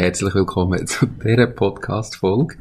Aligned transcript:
Herzlich 0.00 0.32
willkommen 0.32 0.86
zu 0.86 1.06
dieser 1.06 1.48
Podcast-Folge. 1.48 2.58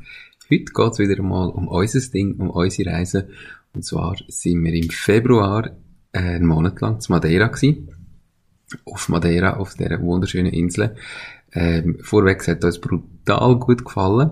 Heute 0.49 0.63
geht 0.73 0.91
es 0.91 0.97
wieder 0.97 1.19
einmal 1.19 1.49
um 1.49 1.67
unser 1.67 1.99
Ding, 2.09 2.35
um 2.39 2.49
unsere 2.49 2.91
Reise. 2.91 3.29
Und 3.75 3.85
zwar 3.85 4.15
sind 4.27 4.63
wir 4.63 4.73
im 4.73 4.89
Februar 4.89 5.69
äh, 6.13 6.17
einen 6.17 6.47
Monat 6.47 6.81
lang 6.81 6.99
zu 6.99 7.11
Madeira 7.11 7.45
gewesen. 7.45 7.89
Auf 8.85 9.09
Madeira, 9.09 9.57
auf 9.57 9.75
dieser 9.75 10.01
wunderschönen 10.01 10.51
Insel. 10.51 10.95
Ähm, 11.53 11.99
vorweg 12.01 12.47
hat 12.47 12.65
uns 12.65 12.81
brutal 12.81 13.59
gut 13.59 13.85
gefallen. 13.85 14.31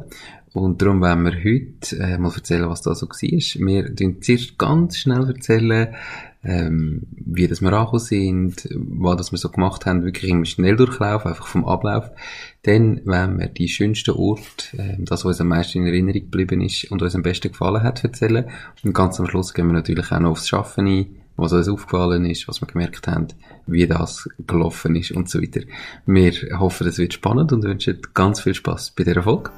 Und 0.53 0.81
darum 0.81 0.99
wollen 1.01 1.25
wir 1.25 1.35
heute 1.35 1.99
äh, 1.99 2.17
mal 2.17 2.33
erzählen, 2.33 2.67
was 2.69 2.81
da 2.81 2.95
so 2.95 3.07
war. 3.07 3.67
Wir 3.67 3.85
erzählen 3.85 4.19
zuerst 4.19 4.57
ganz 4.57 4.97
schnell 4.97 5.27
erzählen, 5.27 5.93
ähm, 6.45 7.03
wie 7.11 7.47
das 7.47 7.61
wir 7.61 7.73
angekommen 7.73 7.99
sind, 7.99 8.69
was 8.73 9.17
das 9.17 9.31
wir 9.31 9.37
so 9.37 9.49
gemacht 9.49 9.85
haben, 9.85 10.05
wirklich 10.05 10.31
im 10.31 10.45
Schnelldurchlauf, 10.45 11.25
einfach 11.25 11.47
vom 11.47 11.65
Ablauf. 11.65 12.09
Dann 12.66 13.02
wollen 13.05 13.38
wir 13.38 13.45
die 13.45 13.68
schönsten 13.68 14.16
Orte, 14.16 14.75
äh, 14.75 14.95
das, 14.98 15.23
was 15.23 15.26
uns 15.26 15.41
am 15.41 15.49
meisten 15.49 15.81
in 15.81 15.85
Erinnerung 15.85 16.21
geblieben 16.21 16.62
ist 16.62 16.85
und 16.91 16.99
uns 17.03 17.13
am 17.13 17.22
besten 17.22 17.52
gefallen 17.52 17.84
hat, 17.84 18.03
erzählen. 18.03 18.45
Und 18.84 18.94
ganz 18.94 19.20
am 19.20 19.27
Schluss 19.27 19.53
gehen 19.53 19.67
wir 19.67 19.73
natürlich 19.73 20.12
auch 20.12 20.20
noch 20.20 20.31
aufs 20.31 20.48
Schaffen 20.48 20.88
ein, 20.88 21.05
was 21.38 21.53
uns 21.53 21.70
aufgefallen 21.70 22.25
ist, 22.25 22.48
was 22.48 22.62
wir 22.62 22.67
gemerkt 22.67 23.05
haben, 23.05 23.27
wie 23.67 23.86
das 23.86 24.27
gelaufen 24.48 24.95
ist 24.95 25.12
und 25.12 25.30
so 25.30 25.44
weiter. 25.44 25.62
Wir 26.08 26.31
hoffen, 26.59 26.88
es 26.88 26.98
wird 26.98 27.13
spannend 27.13 27.53
und 27.53 27.63
wünschen 27.63 28.02
ganz 28.16 28.41
viel 28.41 28.55
Spaß 28.55 28.94
bei 28.97 29.03
dieser 29.03 29.22
Folge. 29.22 29.52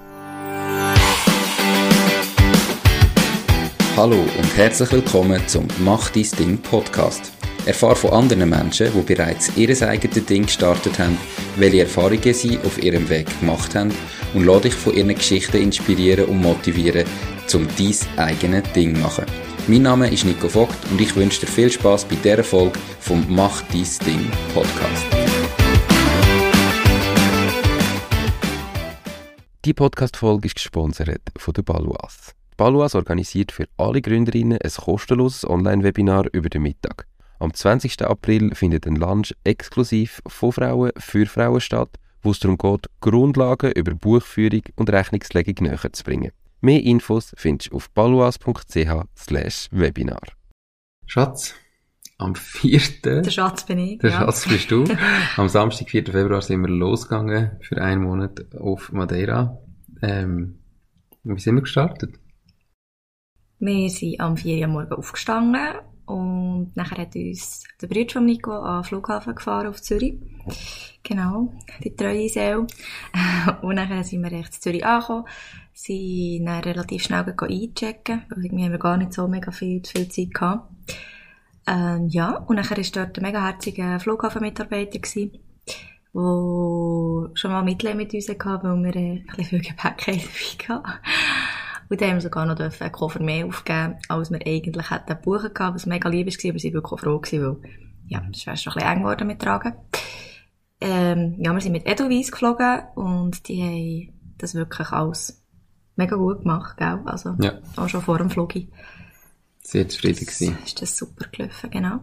Hallo 3.95 4.19
und 4.19 4.57
herzlich 4.57 4.91
willkommen 4.91 5.41
zum 5.47 5.65
Mach 5.79 6.09
dein 6.09 6.25
Ding 6.37 6.57
Podcast. 6.57 7.36
Erfahre 7.67 7.97
von 7.97 8.13
anderen 8.13 8.49
Menschen, 8.49 8.87
die 8.93 9.13
bereits 9.13 9.51
ihr 9.57 9.69
eigenes 9.81 10.25
Ding 10.25 10.45
gestartet 10.45 10.97
haben, 10.99 11.17
welche 11.57 11.81
Erfahrungen 11.81 12.33
sie 12.33 12.57
auf 12.59 12.81
ihrem 12.81 13.09
Weg 13.09 13.27
gemacht 13.41 13.75
haben 13.75 13.93
und 14.33 14.45
lade 14.45 14.61
dich 14.61 14.73
von 14.73 14.93
ihren 14.93 15.13
Geschichten 15.13 15.57
inspirieren 15.57 16.25
und 16.25 16.41
motivieren, 16.41 17.05
um 17.53 17.67
dein 17.77 18.25
eigenes 18.25 18.71
Ding 18.71 18.95
zu 18.95 19.01
machen. 19.01 19.25
Mein 19.67 19.81
Name 19.81 20.09
ist 20.09 20.23
Nico 20.23 20.47
Vogt 20.47 20.77
und 20.89 21.01
ich 21.01 21.13
wünsche 21.17 21.41
dir 21.41 21.47
viel 21.47 21.69
Spaß 21.69 22.05
bei 22.05 22.15
dieser 22.15 22.43
Folge 22.43 22.79
vom 23.01 23.25
Mach 23.27 23.61
dein 23.63 23.85
Ding 24.05 24.31
Podcast. 24.53 25.05
Die 29.65 29.73
Podcast-Folge 29.73 30.45
ist 30.45 30.55
gesponsert 30.55 31.21
von 31.35 31.53
der 31.53 31.63
Baluas. 31.63 32.33
Baluas 32.55 32.95
organisiert 32.95 33.51
für 33.51 33.65
alle 33.75 34.01
Gründerinnen 34.01 34.57
ein 34.57 34.71
kostenloses 34.71 35.47
Online-Webinar 35.47 36.27
über 36.31 36.47
den 36.47 36.61
Mittag. 36.61 37.05
Am 37.39 37.53
20. 37.53 38.01
April 38.01 38.55
findet 38.55 38.87
ein 38.87 38.95
Lunch 38.95 39.33
exklusiv 39.43 40.21
von 40.25 40.51
Frauen 40.51 40.91
für 40.97 41.27
Frauen 41.27 41.61
statt, 41.61 41.89
wo 42.23 42.31
es 42.31 42.39
darum 42.39 42.57
geht, 42.57 42.87
Grundlagen 42.99 43.71
über 43.73 43.93
Buchführung 43.93 44.63
und 44.75 44.89
Rechnungslegung 44.89 45.55
näher 45.67 45.93
zu 45.93 46.03
bringen. 46.03 46.31
Mehr 46.61 46.81
Infos 46.83 47.33
findest 47.37 47.71
du 47.71 47.75
auf 47.75 47.91
baluas.ch 47.91 49.69
Webinar. 49.71 50.21
Schatz, 51.05 51.53
am 52.17 52.33
4. 52.33 52.81
Der 53.03 53.29
Schatz 53.29 53.65
bin 53.67 53.77
ich. 53.77 53.99
Der 53.99 54.09
ja. 54.09 54.17
Schatz 54.17 54.47
bist 54.47 54.71
du. 54.71 54.85
Am 55.37 55.47
Samstag, 55.47 55.91
4. 55.91 56.05
Februar, 56.05 56.41
sind 56.41 56.61
wir 56.61 56.69
losgegangen 56.69 57.59
für 57.61 57.79
einen 57.79 58.01
Monat 58.01 58.55
auf 58.55 58.91
Madeira. 58.91 59.59
Ähm, 60.01 60.57
wie 61.23 61.39
sind 61.39 61.55
wir 61.55 61.61
gestartet? 61.61 62.15
Wir 63.59 63.89
sind 63.89 64.19
am 64.19 64.37
4 64.37 64.61
Uhr 64.61 64.67
morgen 64.67 64.93
aufgestanden 64.93 65.75
und 66.07 66.71
nachher 66.75 67.01
hat 67.01 67.15
uns 67.15 67.65
der 67.81 67.87
Bruder 67.87 68.13
von 68.13 68.25
Nico 68.25 68.51
an 68.51 68.81
den 68.81 68.83
Flughafen 68.85 69.35
gefahren 69.35 69.67
auf 69.67 69.81
Zürich. 69.81 70.17
Genau, 71.03 71.53
die 71.83 71.93
treue 71.95 72.29
Seele. 72.29 72.65
und 73.61 73.75
nachher 73.75 74.05
sind 74.05 74.23
wir 74.23 74.31
recht 74.31 74.55
in 74.55 74.61
Zürich 74.61 74.85
angekommen, 74.85 75.25
sind 75.73 76.45
dann 76.45 76.63
relativ 76.63 77.03
schnell 77.03 77.25
einchecken, 77.25 78.23
weil 78.29 78.45
irgendwie 78.45 78.63
haben 78.63 78.71
wir 78.71 78.79
gar 78.79 78.95
nicht 78.95 79.11
so 79.11 79.27
mega 79.27 79.51
viel, 79.51 79.81
viel 79.85 80.07
Zeit 80.07 80.33
gehabt. 80.33 80.71
Ähm, 81.67 82.07
ja, 82.07 82.37
und 82.37 82.55
nachher 82.55 82.77
war 82.77 82.85
dort 82.93 83.17
ein 83.17 83.23
mega 83.23 83.45
herziger 83.45 83.99
Flughafenmitarbeiter, 83.99 84.99
der 84.99 85.29
schon 86.13 87.51
mal 87.51 87.63
Mitleid 87.63 87.97
mit 87.97 88.13
uns 88.13 88.29
hatte, 88.29 88.63
weil 88.63 88.81
wir 88.81 88.95
ein 88.95 89.25
bisschen 89.35 89.45
viel 89.45 89.61
Gepäck 89.61 90.05
dabei 90.05 90.79
hatten. 90.79 90.99
Und 91.89 92.01
dann 92.01 92.09
haben 92.09 92.15
wir 92.17 92.21
sogar 92.21 92.45
noch 92.45 92.59
einen 92.59 92.91
Koffer 92.91 93.21
mehr 93.21 93.45
aufgeben, 93.45 93.95
als 94.09 94.31
wir 94.31 94.45
eigentlich 94.45 94.91
hätten 94.91 95.17
buchen 95.21 95.53
können, 95.53 95.75
was 95.75 95.85
mega 95.85 96.09
lieb 96.09 96.27
war, 96.27 96.49
aber 96.49 96.59
sie 96.59 96.73
waren 96.73 96.73
wirklich 96.73 96.99
froh 96.99 97.19
gewesen, 97.19 97.43
weil, 97.43 97.71
ja, 98.07 98.21
es 98.33 98.45
wäre 98.45 98.57
schon 98.57 98.73
ein 98.73 98.79
bisschen 98.79 98.91
eng 98.91 98.99
geworden 98.99 99.27
mit 99.27 99.41
Tragen. 99.41 99.73
Ähm, 100.79 101.35
ja, 101.39 101.53
wir 101.53 101.61
sind 101.61 101.71
mit 101.71 101.87
Edelweiss 101.87 102.31
geflogen 102.31 102.81
und 102.95 103.47
die 103.47 103.63
haben 103.63 104.35
das 104.37 104.53
wirklich 104.53 104.89
alles 104.89 105.43
mega 105.95 106.15
gut 106.15 106.41
gemacht, 106.41 106.77
gell? 106.77 106.99
Also, 107.05 107.35
ja. 107.39 107.59
auch 107.75 107.89
schon 107.89 108.01
vor 108.01 108.19
dem 108.19 108.29
Flug. 108.29 108.53
Sehr 109.63 109.89
zufrieden 109.89 110.25
gewesen. 110.25 110.57
Ist 110.63 110.81
das 110.81 110.95
super 110.95 111.25
gelaufen, 111.31 111.69
genau. 111.71 111.99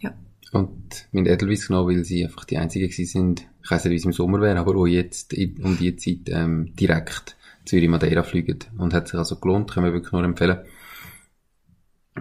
Ja. 0.00 0.14
Und 0.52 1.08
mit 1.12 1.26
Edelweiss 1.26 1.66
genau, 1.66 1.86
weil 1.86 2.04
sie 2.04 2.24
einfach 2.24 2.44
die 2.44 2.58
einzigen 2.58 2.88
gewesen 2.88 3.06
sind, 3.06 3.48
ich 3.62 3.70
weiss 3.70 3.84
nicht, 3.84 3.92
wie 3.92 3.96
es 3.96 4.04
im 4.04 4.12
Sommer 4.12 4.40
wäre, 4.40 4.58
aber 4.58 4.76
auch 4.76 4.86
jetzt 4.86 5.34
um 5.34 5.78
die 5.78 5.96
Zeit 5.96 6.28
ähm, 6.28 6.74
direkt 6.76 7.37
Zürich-Madeira 7.68 8.22
fliegen. 8.22 8.58
Und 8.78 8.94
hat 8.94 9.08
sich 9.08 9.18
also 9.18 9.36
gelohnt, 9.36 9.70
können 9.70 9.86
wir 9.86 9.92
wirklich 9.92 10.12
nur 10.12 10.24
empfehlen. 10.24 10.58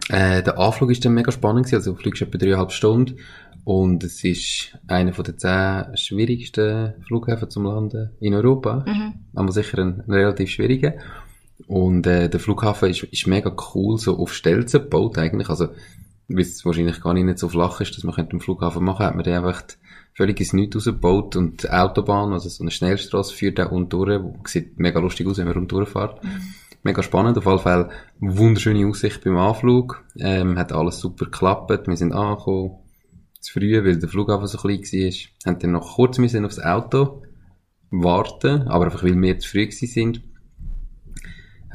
Äh, 0.10 0.44
der 0.44 0.60
Anflug 0.60 0.92
ist 0.92 1.04
dann 1.04 1.14
mega 1.14 1.32
spannend 1.32 1.66
gewesen, 1.66 1.78
also 1.78 1.94
du 1.94 1.98
fliegst 1.98 2.22
etwa 2.22 2.38
dreieinhalb 2.38 2.72
Stunden 2.72 3.18
und 3.64 4.04
es 4.04 4.24
ist 4.24 4.78
einer 4.88 5.12
von 5.12 5.26
den 5.26 5.38
zehn 5.38 5.98
schwierigsten 5.98 6.94
Flughäfen 7.06 7.50
zum 7.50 7.66
Landen 7.66 8.12
in 8.22 8.34
Europa. 8.34 8.86
Mhm. 8.88 9.14
Aber 9.36 9.52
sicher 9.52 9.80
ein, 9.80 10.04
ein 10.08 10.12
relativ 10.12 10.52
schwieriger. 10.52 10.94
Und 11.68 12.08
äh, 12.08 12.30
der 12.30 12.40
Flughafen 12.40 12.90
ist, 12.90 13.04
ist 13.04 13.28
mega 13.28 13.54
cool, 13.76 13.98
so 13.98 14.18
auf 14.20 14.34
Stelzen 14.34 14.84
gebaut 14.84 15.18
eigentlich. 15.18 15.50
Also, 15.50 15.70
weil 16.28 16.42
es 16.42 16.66
wahrscheinlich 16.66 17.02
gar 17.02 17.14
nicht 17.14 17.40
so 17.40 17.50
flach 17.50 17.80
ist, 17.82 17.96
dass 17.96 18.04
man 18.04 18.16
den 18.28 18.40
Flughafen 18.40 18.84
machen 18.84 18.98
könnte, 18.98 19.08
hat 19.08 19.16
man 19.16 19.24
den 19.24 19.36
einfach 19.36 19.64
völlig 20.14 20.40
ins 20.40 20.54
Nichts 20.54 20.76
rausgebaut 20.76 21.36
und 21.36 21.64
die 21.64 21.70
Autobahn, 21.70 22.34
also 22.34 22.50
so 22.50 22.64
eine 22.64 22.72
Schnellstraße 22.72 23.34
führt 23.34 23.60
auch 23.60 23.72
unten 23.72 23.90
durch, 23.90 24.22
sieht 24.46 24.80
mega 24.80 25.00
lustig 25.00 25.28
aus, 25.28 25.38
wenn 25.38 25.46
man 25.46 25.56
rundherum 25.56 25.86
fährt. 25.86 26.24
Mhm. 26.24 26.42
Mega 26.84 27.04
spannend, 27.04 27.38
auf 27.38 27.46
jeden 27.46 27.60
Fall 27.60 27.90
wunderschöne 28.20 28.88
Aussicht 28.88 29.24
beim 29.24 29.38
Anflug, 29.38 30.04
ähm, 30.20 30.58
hat 30.58 30.72
alles 30.72 31.00
super 31.00 31.26
geklappt, 31.26 31.88
wir 31.88 31.98
sind 31.98 32.14
angekommen, 32.14 32.78
zu 33.40 33.54
früh, 33.54 33.84
weil 33.84 34.00
der 34.00 34.10
Flughafen 34.10 34.48
so 34.48 34.58
klein 34.58 34.80
war, 34.80 35.12
haben 35.46 35.60
dann 35.60 35.72
noch 35.72 35.96
kurz 35.96 36.18
müssen 36.18 36.46
aufs 36.46 36.60
Auto 36.60 37.24
warten, 37.90 38.68
aber 38.68 38.86
einfach 38.86 39.04
weil 39.04 39.20
wir 39.22 39.40
zu 39.40 39.50
früh 39.50 39.72
sind, 39.72 40.22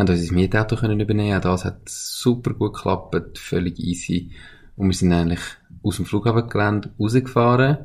haben 0.08 0.18
uns 0.18 0.30
ein 0.30 0.34
Mietauto 0.34 0.76
können 0.76 1.00
übernehmen, 1.00 1.40
das 1.40 1.64
hat 1.64 1.88
super 1.88 2.54
gut 2.54 2.74
geklappt, 2.74 3.38
völlig 3.38 3.78
easy, 3.78 4.30
und 4.76 4.88
wir 4.88 4.94
sind 4.94 5.12
eigentlich 5.12 5.40
aus 5.82 5.96
dem 5.96 6.06
Flughafengelände 6.06 6.92
rausgefahren, 6.98 7.78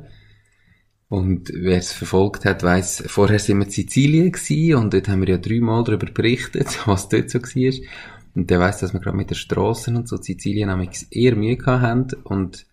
und 1.08 1.50
wer 1.54 1.78
es 1.78 1.92
verfolgt 1.92 2.44
hat, 2.44 2.62
weiss, 2.62 3.02
vorher 3.06 3.38
sind 3.38 3.58
wir 3.58 3.64
in 3.64 3.70
Sizilien 3.70 4.30
gewesen 4.30 4.74
und 4.74 4.92
dort 4.92 5.08
haben 5.08 5.22
wir 5.22 5.28
ja 5.28 5.38
dreimal 5.38 5.82
darüber 5.82 6.06
berichtet, 6.06 6.66
was 6.86 7.08
dort 7.08 7.30
so 7.30 7.40
war. 7.40 7.86
Und 8.34 8.50
der 8.50 8.60
weiss, 8.60 8.78
dass 8.78 8.92
wir 8.92 9.00
gerade 9.00 9.16
mit 9.16 9.30
den 9.30 9.34
Strassen 9.34 9.96
und 9.96 10.06
so 10.06 10.18
Sizilien 10.18 10.68
nämlich 10.68 11.06
eher 11.10 11.34
Mühe 11.34 11.56
gehabt 11.56 11.82
haben. 11.82 12.06
Und 12.24 12.66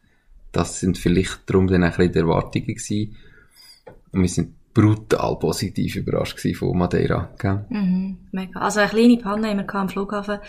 das 0.51 0.81
sind 0.81 0.97
vielleicht 0.97 1.49
darum 1.49 1.67
dann 1.67 1.83
ein 1.83 1.91
bisschen 1.91 2.11
die 2.11 2.19
Erwartungen 2.19 2.67
gewesen. 2.67 3.15
Und 4.11 4.21
wir 4.21 4.29
sind 4.29 4.53
brutal 4.75 5.37
positiv 5.39 5.95
überrascht 5.95 6.37
von 6.57 6.77
Madeira. 6.77 7.29
Gell? 7.39 7.65
Mhm, 7.69 8.17
mega. 8.33 8.59
Also 8.59 8.81
eine 8.81 8.89
kleine 8.89 9.17
Panne 9.17 9.47
haben 9.47 9.57
wir 9.57 9.75
am 9.75 9.87
Flughafen, 9.87 10.39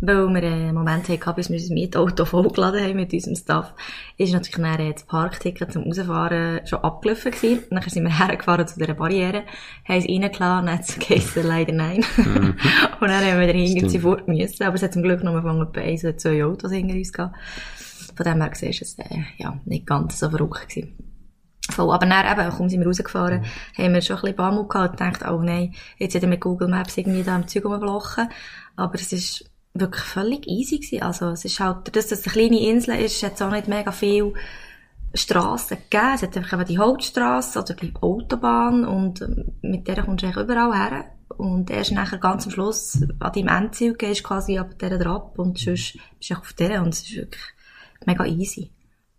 weil 0.00 0.28
wir 0.28 0.42
einen 0.42 0.74
Moment 0.74 1.08
hatten, 1.08 1.34
bis 1.36 1.48
wir 1.48 1.56
unser 1.56 1.72
Mietauto 1.72 2.24
vollgeladen 2.24 2.82
haben 2.82 2.96
mit 2.96 3.12
unserem 3.12 3.36
Staff. 3.36 3.72
Ist 4.18 4.32
natürlich 4.32 4.56
dann 4.56 4.92
das 4.92 5.04
Parkticket 5.04 5.72
zum 5.72 5.84
Rausfahren 5.84 6.66
schon 6.66 6.80
abgelaufen 6.80 7.30
gewesen. 7.30 7.62
Dann 7.70 7.80
sind 7.82 8.02
wir 8.02 8.18
hergefahren 8.26 8.66
zu 8.66 8.80
dieser 8.80 8.94
Barriere, 8.94 9.44
haben 9.88 9.98
es 9.98 10.08
reingeladen, 10.08 10.66
dann 10.66 10.78
hat 10.78 11.08
es 11.08 11.36
leider 11.36 11.72
nein. 11.72 12.04
Mhm. 12.16 12.56
und 13.00 13.08
dann 13.08 13.24
haben 13.24 13.38
wir 13.38 13.48
wieder 13.48 13.54
irgendwie 13.54 14.00
fort 14.00 14.26
müssen. 14.26 14.64
Aber 14.64 14.74
es 14.74 14.82
hat 14.82 14.94
zum 14.94 15.04
Glück 15.04 15.22
noch 15.22 15.40
von 15.40 15.62
etwa 15.62 15.80
ein, 15.80 16.18
zwei 16.18 16.44
Autos 16.44 16.72
hinter 16.72 16.94
uns 16.94 17.12
gehabt. 17.12 17.36
Von 18.16 18.24
dem 18.24 18.40
her 18.40 18.50
gesehen 18.50 18.70
ist 18.70 18.82
es, 18.82 18.98
äh, 18.98 19.22
ja, 19.36 19.60
nicht 19.64 19.86
ganz 19.86 20.18
so 20.18 20.28
verrückt 20.28 20.68
gewesen. 20.68 21.15
Voll. 21.70 21.92
Aber 21.92 22.06
dann 22.06 22.38
eben, 22.38 22.56
kaum 22.56 22.68
sind 22.68 22.80
wir 22.80 22.86
rausgefahren, 22.86 23.40
mhm. 23.40 23.82
haben 23.82 23.94
wir 23.94 24.00
schon 24.02 24.16
ein 24.16 24.22
bisschen 24.22 24.36
Bammel 24.36 24.68
gehabt 24.68 24.90
und 24.90 24.98
gedacht, 24.98 25.30
oh 25.30 25.42
nein, 25.42 25.74
jetzt 25.98 26.14
hat 26.14 26.22
er 26.22 26.28
mit 26.28 26.40
Google 26.40 26.68
Maps 26.68 26.96
irgendwie 26.96 27.22
da 27.22 27.36
im 27.36 27.48
Zeug 27.48 27.64
rumgeblochen. 27.64 28.28
Aber 28.76 28.94
es 28.94 29.12
ist 29.12 29.50
wirklich 29.74 30.04
völlig 30.04 30.46
easy 30.46 30.78
gewesen. 30.78 31.02
Also, 31.02 31.30
es 31.30 31.44
ist 31.44 31.60
halt, 31.60 31.94
dass 31.96 32.08
das 32.08 32.24
eine 32.24 32.32
kleine 32.32 32.60
Insel 32.60 33.00
ist, 33.00 33.22
hat 33.22 33.34
es 33.34 33.42
auch 33.42 33.50
nicht 33.50 33.68
mega 33.68 33.92
viel 33.92 34.32
Strassen 35.14 35.78
gegeben. 35.90 36.12
Es 36.14 36.22
hat 36.22 36.36
einfach 36.36 36.52
eben 36.54 36.66
die 36.66 36.78
Hauptstrasse 36.78 37.60
oder 37.60 37.74
die 37.74 37.94
Autobahn 38.00 38.84
und 38.84 39.22
ähm, 39.22 39.52
mit 39.62 39.88
der 39.88 40.02
kommst 40.02 40.22
du 40.22 40.26
eigentlich 40.26 40.44
überall 40.44 40.74
her. 40.74 41.04
Und 41.28 41.70
erst 41.70 41.92
nachher 41.92 42.18
ganz 42.18 42.44
am 42.44 42.52
Schluss 42.52 43.02
an 43.18 43.32
deinem 43.32 43.48
Endziel 43.48 43.94
gehst 43.94 44.20
du 44.20 44.28
quasi 44.28 44.58
ab 44.58 44.78
der 44.78 44.98
drauf 44.98 45.38
und 45.38 45.58
sonst 45.58 45.98
bist 46.18 46.30
du 46.30 46.34
auf 46.34 46.52
der 46.52 46.82
und 46.82 46.94
es 46.94 47.02
ist 47.02 47.16
wirklich 47.16 47.42
mega 48.06 48.24
easy. 48.24 48.70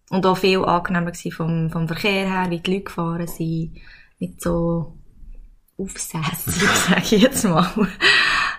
Und 0.10 0.26
auch 0.26 0.38
viel 0.38 0.64
angenehmer 0.64 1.14
vom, 1.32 1.70
vom 1.70 1.88
Verkehr 1.88 2.30
her, 2.30 2.50
wie 2.50 2.60
die 2.60 2.72
Leute 2.72 2.84
gefahren 2.86 3.28
sind. 3.28 3.74
Nicht 4.20 4.42
so 4.42 4.98
aufsässig, 5.78 6.54
sage 6.88 7.02
ich 7.02 7.22
jetzt 7.22 7.44
mal. 7.44 7.70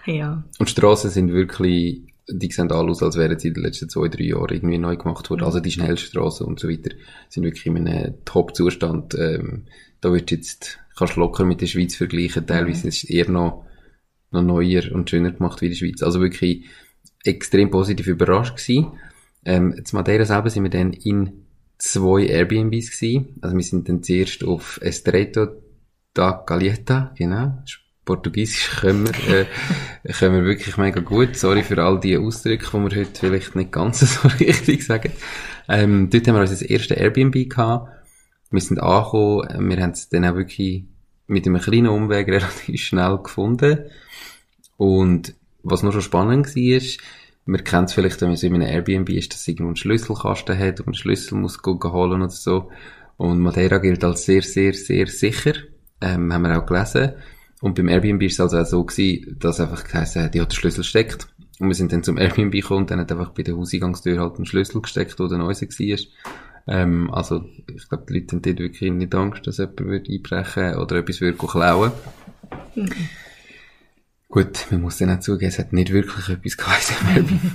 ja. 0.06 0.44
Und 0.58 0.70
Strassen 0.70 1.10
sind 1.10 1.32
wirklich, 1.32 2.02
die 2.28 2.50
sehen 2.50 2.70
alle 2.70 2.90
aus, 2.90 3.02
als 3.02 3.16
wären 3.16 3.38
sie 3.38 3.48
in 3.48 3.54
den 3.54 3.64
letzten 3.64 3.88
zwei, 3.88 4.08
drei 4.08 4.24
Jahren 4.24 4.54
irgendwie 4.54 4.78
neu 4.78 4.96
gemacht 4.96 5.30
worden. 5.30 5.44
Also 5.44 5.60
die 5.60 5.70
Schnellstraßen 5.70 6.46
und 6.46 6.60
so 6.60 6.68
weiter 6.68 6.90
sind 7.28 7.44
wirklich 7.44 7.66
in 7.66 7.88
einem 7.88 8.24
Top-Zustand. 8.24 9.14
Ähm, 9.14 9.64
da 10.00 10.12
wird 10.12 10.30
jetzt, 10.30 10.78
kannst 10.96 11.16
du 11.16 11.20
locker 11.20 11.44
mit 11.44 11.60
der 11.60 11.66
Schweiz 11.66 11.96
vergleichen. 11.96 12.46
Teilweise 12.46 12.88
ist 12.88 13.04
es 13.04 13.10
eher 13.10 13.30
noch, 13.30 13.64
noch 14.30 14.42
neuer 14.42 14.92
und 14.92 15.08
schöner 15.08 15.32
gemacht 15.32 15.62
wie 15.62 15.70
der 15.70 15.76
Schweiz. 15.76 16.02
Also 16.02 16.20
wirklich 16.20 16.66
extrem 17.24 17.70
positiv 17.70 18.06
überrascht 18.06 18.56
gewesen. 18.56 18.92
Ähm, 19.48 19.82
zu 19.82 19.96
Madeira 19.96 20.26
selber 20.26 20.50
sind 20.50 20.64
wir 20.64 20.70
dann 20.70 20.92
in 20.92 21.46
zwei 21.78 22.26
Airbnbs 22.26 22.90
gewesen. 22.90 23.38
Also 23.40 23.56
wir 23.56 23.64
sind 23.64 23.88
dann 23.88 24.02
zuerst 24.02 24.44
auf 24.44 24.78
Estreito 24.82 25.48
da 26.12 26.42
Galeta, 26.44 27.14
genau. 27.16 27.62
Portugiesisch 28.04 28.68
können 28.80 29.06
wir, 29.06 29.40
äh, 29.40 29.46
können 30.18 30.34
wir 30.36 30.44
wirklich 30.44 30.76
mega 30.76 31.00
gut. 31.00 31.34
Sorry 31.36 31.62
für 31.62 31.82
all 31.82 31.98
die 31.98 32.18
Ausdrücke, 32.18 32.66
die 32.66 32.72
wir 32.72 33.00
heute 33.00 33.18
vielleicht 33.18 33.56
nicht 33.56 33.72
ganz 33.72 34.00
so 34.22 34.28
richtig 34.28 34.84
sagen. 34.84 35.12
Ähm, 35.66 36.10
dort 36.10 36.28
haben 36.28 36.34
wir 36.34 36.42
unser 36.42 36.68
erstes 36.68 36.98
Airbnb 36.98 37.48
gehabt. 37.48 37.90
Wir 38.50 38.60
sind 38.60 38.82
angekommen, 38.82 39.70
wir 39.70 39.82
haben 39.82 39.92
es 39.92 40.10
dann 40.10 40.26
auch 40.26 40.34
wirklich 40.34 40.84
mit 41.26 41.46
einem 41.46 41.60
kleinen 41.60 41.88
Umweg 41.88 42.28
relativ 42.28 42.82
schnell 42.82 43.16
gefunden. 43.22 43.78
Und 44.76 45.34
was 45.62 45.82
noch 45.82 45.92
schon 45.92 46.02
spannend 46.02 46.54
war, 46.54 46.76
ist, 46.76 47.00
man 47.48 47.64
kennt 47.64 47.88
es 47.88 47.94
vielleicht, 47.94 48.20
wenn 48.20 48.28
man 48.28 48.38
in 48.38 48.52
einem 48.52 48.70
Airbnb 48.70 49.08
ist, 49.08 49.32
dass 49.32 49.48
irgendwo 49.48 49.68
einen 49.68 49.76
Schlüsselkasten 49.76 50.58
hat 50.58 50.80
und 50.80 50.88
einen 50.88 50.94
Schlüssel 50.94 51.38
muss 51.38 51.58
holen 51.64 52.20
oder 52.20 52.28
so. 52.28 52.70
Und 53.16 53.40
Madeira 53.40 53.78
gilt 53.78 54.04
als 54.04 54.26
sehr, 54.26 54.42
sehr, 54.42 54.74
sehr 54.74 55.06
sicher. 55.06 55.54
Ähm, 56.02 56.30
haben 56.30 56.42
wir 56.42 56.58
auch 56.58 56.66
gelesen. 56.66 57.14
Und 57.62 57.74
beim 57.74 57.88
Airbnb 57.88 58.22
ist 58.22 58.34
es 58.34 58.40
also 58.40 58.58
auch 58.58 58.66
so 58.66 58.84
gewesen, 58.84 59.36
dass 59.40 59.60
einfach 59.60 59.82
geheißen 59.82 60.24
hat, 60.24 60.34
ja, 60.34 60.44
der 60.44 60.54
Schlüssel 60.54 60.84
steckt. 60.84 61.26
Und 61.58 61.68
wir 61.68 61.74
sind 61.74 61.90
dann 61.90 62.02
zum 62.02 62.18
Airbnb 62.18 62.52
gekommen 62.52 62.80
und 62.80 62.90
dann 62.90 63.00
hat 63.00 63.10
einfach 63.10 63.30
bei 63.30 63.42
der 63.42 63.56
Hauseingangstür 63.56 64.20
halt 64.20 64.36
einen 64.36 64.44
Schlüssel 64.44 64.82
gesteckt, 64.82 65.18
der 65.18 65.28
der 65.28 65.38
neue 65.38 65.54
war. 65.54 65.98
Ähm, 66.66 67.10
also, 67.14 67.46
ich 67.74 67.88
glaube, 67.88 68.04
die 68.10 68.18
Leute 68.18 68.36
haben 68.36 68.42
dort 68.42 68.58
wirklich 68.58 68.92
nicht 68.92 69.14
Angst, 69.14 69.46
dass 69.46 69.56
jemand 69.56 69.80
würde 69.80 70.12
einbrechen 70.12 70.74
oder 70.76 70.96
etwas 70.96 71.22
würde 71.22 71.38
klauen. 71.38 71.92
Mhm. 72.74 72.90
Gut, 74.30 74.66
man 74.70 74.82
muss 74.82 74.98
dann 74.98 75.10
auch 75.10 75.20
zugeben, 75.20 75.48
es 75.48 75.58
hat 75.58 75.72
nicht 75.72 75.90
wirklich 75.90 76.28
etwas 76.28 76.56
geheißen 76.58 76.96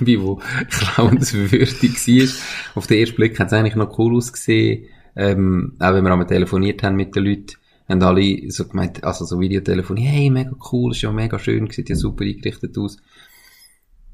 mehr, 0.00 0.20
wo 0.22 0.40
klauenswürdig 0.70 1.94
war. 1.94 2.28
Auf 2.74 2.88
den 2.88 2.98
ersten 2.98 3.14
Blick 3.14 3.38
hat 3.38 3.46
es 3.46 3.52
eigentlich 3.52 3.76
noch 3.76 3.96
cool 3.98 4.16
ausgesehen. 4.16 4.86
Ähm, 5.14 5.76
auch 5.78 5.94
wenn 5.94 6.02
wir 6.02 6.10
einmal 6.10 6.26
telefoniert 6.26 6.82
haben 6.82 6.96
mit 6.96 7.14
den 7.14 7.24
Leuten, 7.24 7.56
haben 7.88 8.02
alle 8.02 8.50
so 8.50 8.66
gemeint, 8.66 9.04
also 9.04 9.24
so 9.24 9.38
Videotelefonie, 9.38 10.04
hey, 10.04 10.30
mega 10.30 10.52
cool, 10.72 10.90
ist 10.90 11.02
ja 11.02 11.12
mega 11.12 11.38
schön, 11.38 11.70
sieht 11.70 11.90
ja 11.90 11.94
super 11.94 12.24
eingerichtet 12.24 12.76
aus. 12.76 12.96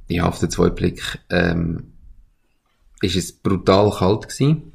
Ja, 0.09 0.27
auf 0.27 0.39
den 0.39 0.51
zweiten 0.51 0.75
Blick, 0.75 1.19
ähm, 1.31 1.93
ist 3.01 3.17
es 3.17 3.33
brutal 3.33 3.91
kalt 3.91 4.29
gewesen. 4.29 4.70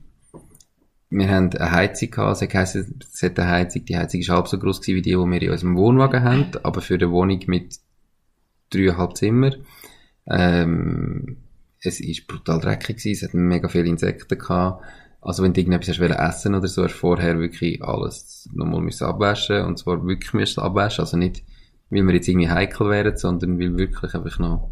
Wir 1.10 1.30
haben 1.30 1.54
eine 1.54 1.72
Heizung 1.72 2.10
gehabt, 2.10 2.42
es 2.42 2.54
heisst, 2.54 2.76
es 2.76 3.22
hat 3.22 3.40
eine 3.40 3.50
Heizung, 3.50 3.86
die 3.86 3.98
Heizung 3.98 4.20
ist 4.20 4.30
halb 4.30 4.48
so 4.48 4.58
groß 4.58 4.86
wie 4.88 5.02
die, 5.02 5.12
die 5.12 5.18
wir 5.18 5.42
in 5.42 5.52
unserem 5.52 5.78
Wohnwagen 5.78 6.24
haben, 6.24 6.52
aber 6.64 6.82
für 6.82 6.96
eine 6.96 7.12
Wohnung 7.12 7.42
mit 7.48 7.76
dreieinhalb 8.72 9.16
Zimmer. 9.16 9.52
Ähm, 10.28 11.38
es 11.80 12.00
ist 12.00 12.28
brutal 12.28 12.60
dreckig 12.60 12.98
gewesen, 12.98 13.12
es 13.12 13.24
hat 13.24 13.34
mega 13.36 13.68
viele 13.68 13.88
Insekten 13.88 14.38
gehabt. 14.38 14.84
Also 15.22 15.44
wenn 15.44 15.54
du 15.54 15.62
irgendetwas 15.62 16.00
hast 16.00 16.00
essen 16.00 16.56
oder 16.56 16.68
so, 16.68 16.84
hast 16.84 16.94
du 16.94 17.00
vorher 17.00 17.40
wirklich 17.40 17.84
alles 17.84 18.50
nochmal 18.54 18.82
müssen 18.82 19.06
abwaschen 19.06 19.64
und 19.64 19.78
zwar 19.78 20.06
wirklich 20.06 20.34
müssen 20.34 20.62
abwaschen, 20.62 21.02
also 21.04 21.18
nicht, 21.18 21.44
weil 21.90 22.06
wir 22.06 22.14
jetzt 22.14 22.28
irgendwie 22.28 22.50
heikel 22.50 22.90
wären, 22.90 23.18
sondern 23.18 23.60
weil 23.60 23.78
wirklich 23.78 24.14
einfach 24.14 24.40
noch, 24.40 24.72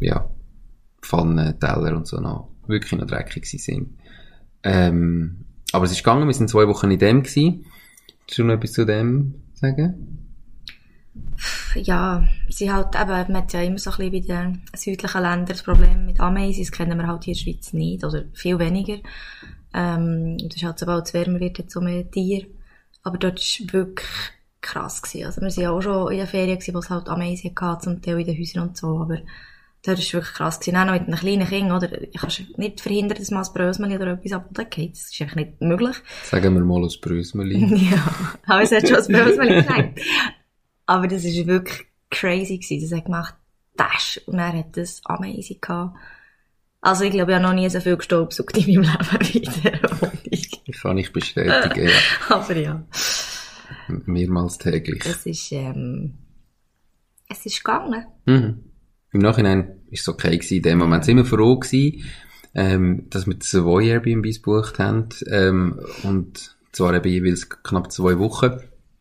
ja, 0.00 0.28
Pfannen, 1.02 1.58
Teller 1.58 1.96
und 1.96 2.06
so 2.06 2.20
noch 2.20 2.48
wirklich 2.66 2.92
noch 2.92 3.06
dreckig 3.06 3.46
sind. 3.46 3.96
Ähm, 4.62 5.44
aber 5.72 5.84
es 5.84 5.92
ist 5.92 5.98
gegangen, 5.98 6.26
wir 6.26 6.34
sind 6.34 6.50
zwei 6.50 6.66
Wochen 6.68 6.90
in 6.90 6.98
dem 6.98 7.22
gewesen. 7.22 7.66
Willst 8.26 8.38
du 8.38 8.44
noch 8.44 8.54
etwas 8.54 8.72
zu 8.72 8.84
dem 8.84 9.34
sagen? 9.54 10.18
Ja, 11.74 12.28
sie 12.48 12.70
halt 12.70 12.94
eben, 12.94 13.32
man 13.32 13.36
hat 13.36 13.52
ja 13.52 13.62
immer 13.62 13.78
so 13.78 13.90
ein 13.90 14.10
bisschen 14.10 14.26
bei 14.26 14.34
den 14.34 14.62
südlichen 14.74 15.22
Ländern 15.22 15.46
das 15.46 15.62
Problem 15.62 16.06
mit 16.06 16.20
Ameisen, 16.20 16.62
das 16.62 16.72
kennen 16.72 16.98
wir 16.98 17.06
halt 17.06 17.24
hier 17.24 17.32
in 17.32 17.38
der 17.38 17.44
Schweiz 17.44 17.72
nicht, 17.72 18.04
oder 18.04 18.24
viel 18.34 18.58
weniger. 18.58 18.98
Ähm, 19.72 20.36
das 20.38 20.56
ist 20.56 20.64
halt, 20.64 20.78
sobald 20.78 21.06
es 21.06 21.14
wärmer 21.14 21.40
wird, 21.40 21.58
jetzt 21.58 21.72
so 21.72 21.80
mehr 21.80 22.10
Tier. 22.10 22.46
Aber 23.02 23.18
dort 23.18 23.38
war 23.38 23.72
wirklich 23.72 24.08
krass 24.60 25.00
gewesen. 25.00 25.26
Also 25.26 25.40
wir 25.40 25.48
waren 25.48 25.62
ja 25.62 25.70
auch 25.70 25.80
schon 25.80 26.12
in 26.12 26.18
der 26.18 26.26
Ferien 26.26 26.58
wo 26.74 26.78
es 26.78 26.90
halt 26.90 27.08
Ameisen 27.08 27.54
hatte, 27.58 27.84
zum 27.84 28.02
Teil 28.02 28.20
in 28.20 28.26
den 28.26 28.38
Häusern 28.38 28.68
und 28.68 28.76
so, 28.76 29.00
aber 29.00 29.18
das 29.82 29.98
war 29.98 30.20
wirklich 30.20 30.34
krass 30.34 30.60
gewesen. 30.60 30.76
Auch 30.76 30.84
noch 30.84 30.92
mit 30.92 31.02
einem 31.02 31.16
kleinen 31.16 31.48
Kind, 31.48 31.72
oder? 31.72 32.02
Ich 32.02 32.20
kann 32.20 32.30
nicht 32.56 32.80
verhindern, 32.80 33.18
dass 33.18 33.30
man 33.30 33.44
ein 33.44 33.52
Brösmeli 33.52 33.96
oder 33.96 34.12
etwas 34.12 34.32
abgeht. 34.32 34.92
Das 34.92 35.10
ist 35.10 35.20
einfach 35.22 35.36
nicht 35.36 35.60
möglich. 35.60 35.96
Sagen 36.24 36.54
wir 36.54 36.64
mal 36.64 36.82
ein 36.82 37.00
Brösmeli. 37.00 37.88
ja. 37.90 38.04
Aber 38.46 38.62
es 38.62 38.72
hat 38.72 38.86
schon 38.86 38.98
ein 38.98 39.24
Brösmeli 39.24 39.62
gesagt. 39.62 40.00
Aber 40.86 41.06
das 41.06 41.24
war 41.24 41.46
wirklich 41.46 41.86
crazy 42.10 42.58
gewesen. 42.58 42.90
Das 42.90 42.98
hat 42.98 43.04
gemacht, 43.06 43.34
Dash. 43.76 44.20
Und 44.26 44.38
er 44.38 44.52
hat 44.52 44.76
das 44.76 45.00
amazing 45.04 45.60
gehabt. 45.60 45.96
Also 46.82 47.04
ich 47.04 47.12
glaube, 47.12 47.32
ich 47.32 47.36
habe 47.36 47.46
noch 47.46 47.54
nie 47.54 47.68
so 47.68 47.80
viel 47.80 47.96
gestaubsaugt 47.96 48.56
in 48.56 48.80
meinem 48.80 48.90
Leben 48.90 49.34
wieder. 49.34 49.80
ich 50.30 50.80
kann 50.80 50.96
nicht 50.96 51.12
bestätigen, 51.12 51.88
ja. 51.88 51.94
Aber 52.34 52.56
ja. 52.56 52.84
Mehrmals 53.88 54.58
täglich. 54.58 55.04
Es 55.04 55.26
ist, 55.26 55.52
ähm, 55.52 56.18
es 57.28 57.44
ist 57.46 57.62
gegangen. 57.62 58.06
Mhm. 58.26 58.69
Im 59.12 59.20
Nachhinein 59.20 59.80
ist 59.90 60.02
es 60.02 60.08
okay 60.08 60.36
gewesen. 60.36 60.56
In 60.58 60.62
dem 60.62 60.78
Moment 60.78 61.04
sind 61.04 61.16
wir 61.16 61.24
froh 61.24 61.58
gewesen, 61.58 62.04
ähm, 62.54 63.06
dass 63.10 63.26
wir 63.26 63.40
zwei 63.40 63.84
Airbnbs 63.84 64.42
gebucht 64.42 64.78
haben, 64.78 65.08
ähm, 65.30 65.80
und 66.02 66.56
zwar 66.72 66.94
eben 66.94 67.08
jeweils 67.08 67.48
knapp 67.48 67.90
zwei 67.90 68.18
Wochen. 68.18 68.60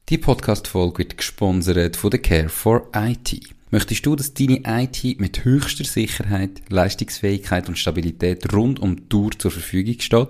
Die 0.09 0.17
Podcast-Folge 0.17 0.99
wird 0.99 1.17
gesponsert 1.17 1.95
von 1.95 2.09
der 2.09 2.21
Care 2.21 2.49
for 2.49 2.89
IT. 2.95 3.39
Möchtest 3.69 4.03
du, 4.07 4.15
dass 4.15 4.33
deine 4.33 4.63
IT 4.65 5.19
mit 5.19 5.45
höchster 5.45 5.83
Sicherheit, 5.83 6.63
Leistungsfähigkeit 6.69 7.69
und 7.69 7.77
Stabilität 7.77 8.51
rund 8.51 8.79
um 8.79 8.95
die 8.95 9.09
Tour 9.09 9.29
zur 9.37 9.51
Verfügung 9.51 9.99
steht? 9.99 10.29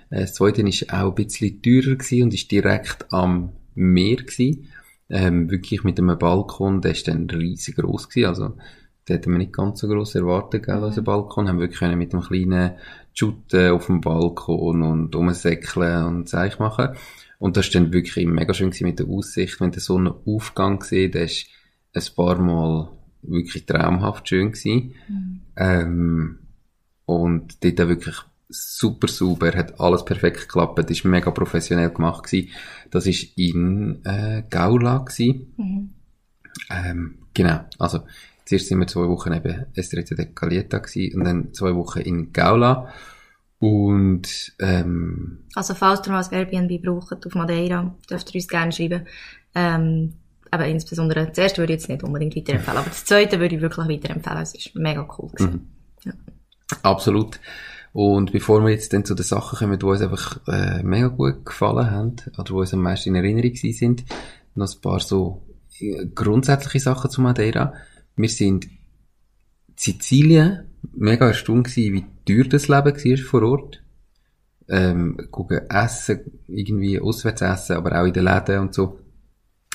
das 0.19 0.33
zweite 0.33 0.63
war 0.63 1.03
auch 1.03 1.09
ein 1.09 1.15
bisschen 1.15 1.61
teurer 1.61 1.95
gewesen 1.95 2.23
und 2.23 2.33
ist 2.33 2.51
direkt 2.51 3.11
am 3.11 3.53
Meer 3.75 4.17
gewesen. 4.17 4.67
Ähm, 5.09 5.49
wirklich 5.49 5.83
mit 5.83 5.99
einem 5.99 6.17
Balkon, 6.17 6.81
der 6.81 6.91
ist 6.91 7.07
dann 7.07 7.29
riesig 7.29 7.77
groß 7.77 8.09
gewesen. 8.09 8.27
Also, 8.27 8.57
da 9.05 9.13
hätten 9.13 9.31
wir 9.31 9.37
nicht 9.37 9.53
ganz 9.53 9.79
so 9.79 9.87
gross 9.87 10.15
erwartet, 10.15 10.65
gell, 10.65 10.83
als 10.83 10.97
ein 10.97 11.03
Balkon. 11.03 11.47
Haben 11.47 11.59
wirklich 11.59 11.79
können 11.79 11.97
mit 11.97 12.13
einem 12.13 12.23
kleinen 12.23 12.75
Schutten 13.13 13.71
auf 13.71 13.87
dem 13.87 14.01
Balkon 14.01 14.83
und 14.83 15.15
umsäckeln 15.15 16.05
und 16.05 16.29
Zeich 16.29 16.59
machen. 16.59 16.89
Und 17.39 17.57
das 17.57 17.73
war 17.73 17.81
dann 17.81 17.93
wirklich 17.93 18.25
mega 18.27 18.53
schön 18.53 18.69
gewesen 18.69 18.87
mit 18.87 18.99
der 18.99 19.07
Aussicht. 19.07 19.59
Wenn 19.59 19.71
der 19.71 19.81
Sonnenaufgang 19.81 20.79
gesehen, 20.79 21.11
der 21.11 21.23
ist 21.23 21.47
ein 21.93 22.03
paar 22.15 22.37
Mal 22.37 22.89
wirklich 23.23 23.65
traumhaft 23.65 24.29
schön 24.29 24.51
gewesen. 24.51 24.93
Mhm. 25.07 25.41
Ähm, 25.57 26.39
und 27.05 27.63
dort 27.63 27.81
auch 27.81 27.87
wirklich 27.87 28.15
super 28.51 29.07
sauber, 29.07 29.51
hat 29.53 29.79
alles 29.79 30.05
perfekt 30.05 30.41
geklappt, 30.41 30.89
ist 30.89 31.05
mega 31.05 31.31
professionell 31.31 31.89
gemacht 31.89 32.25
gewesen. 32.25 32.49
Das 32.89 33.07
ist 33.07 33.37
in 33.37 34.03
äh, 34.05 34.43
Gaula 34.49 34.99
gewesen. 34.99 35.53
Mhm. 35.57 35.89
Ähm, 36.69 37.17
genau, 37.33 37.61
also 37.79 38.01
zuerst 38.45 38.67
sind 38.67 38.79
wir 38.79 38.87
zwei 38.87 39.07
Wochen 39.07 39.33
eben 39.33 39.65
Estrella 39.73 40.15
de 40.15 40.33
Calieta 40.33 40.79
gewesen 40.79 41.17
und 41.17 41.25
dann 41.25 41.53
zwei 41.53 41.75
Wochen 41.75 41.99
in 41.99 42.33
Gaula. 42.33 42.91
Und 43.59 44.53
ähm, 44.59 45.43
also 45.53 45.75
falls 45.75 46.05
ihr 46.07 46.11
mal 46.11 46.23
ein 46.23 46.33
Airbnb 46.33 46.81
braucht 46.83 47.25
auf 47.25 47.35
Madeira, 47.35 47.95
dürft 48.09 48.33
ihr 48.33 48.39
uns 48.39 48.47
gerne 48.47 48.71
schreiben. 48.71 49.05
Ähm, 49.53 50.13
aber 50.49 50.67
insbesondere, 50.67 51.27
das 51.27 51.37
erste 51.37 51.61
würde 51.61 51.73
ich 51.73 51.79
jetzt 51.79 51.89
nicht 51.89 52.03
unbedingt 52.03 52.35
weiterempfehlen, 52.35 52.77
aber 52.77 52.89
das 52.89 53.05
zweite 53.05 53.39
würde 53.39 53.55
ich 53.55 53.61
wirklich 53.61 53.87
weiterempfehlen. 53.87 54.41
Es 54.41 54.53
ist 54.53 54.75
mega 54.75 55.07
cool 55.17 55.29
gewesen. 55.29 55.69
Mhm. 56.03 56.09
Ja. 56.09 56.13
Absolut. 56.83 57.39
Und 57.93 58.31
bevor 58.31 58.61
wir 58.63 58.69
jetzt 58.69 58.93
dann 58.93 59.03
zu 59.03 59.15
den 59.15 59.25
Sachen 59.25 59.59
kommen, 59.59 59.77
die 59.77 59.85
uns 59.85 60.01
einfach 60.01 60.39
äh, 60.47 60.81
mega 60.83 61.07
gut 61.07 61.45
gefallen 61.45 61.91
haben, 61.91 62.15
oder 62.37 62.43
die 62.43 62.53
uns 62.53 62.73
am 62.73 62.81
meisten 62.81 63.09
in 63.09 63.15
Erinnerung 63.15 63.55
sind, 63.55 64.05
noch 64.55 64.73
ein 64.73 64.81
paar 64.81 64.99
so 64.99 65.41
äh, 65.79 66.05
grundsätzliche 66.13 66.79
Sachen 66.79 67.11
zu 67.11 67.21
Madeira. 67.21 67.73
Wir 68.15 68.29
sind 68.29 68.67
Sizilien 69.75 70.69
mega 70.93 71.27
erstaunt 71.27 71.67
gewesen, 71.67 71.93
wie 71.93 72.05
teuer 72.25 72.47
das 72.47 72.67
Leben 72.67 72.95
war 72.95 73.17
vor 73.17 73.43
Ort. 73.43 73.83
Ähm, 74.69 75.17
gucken, 75.31 75.69
essen, 75.69 76.21
irgendwie 76.47 76.99
auswärts 76.99 77.41
essen, 77.41 77.75
aber 77.75 77.99
auch 77.99 78.05
in 78.05 78.13
den 78.13 78.23
Läden 78.23 78.59
und 78.59 78.73
so. 78.73 78.99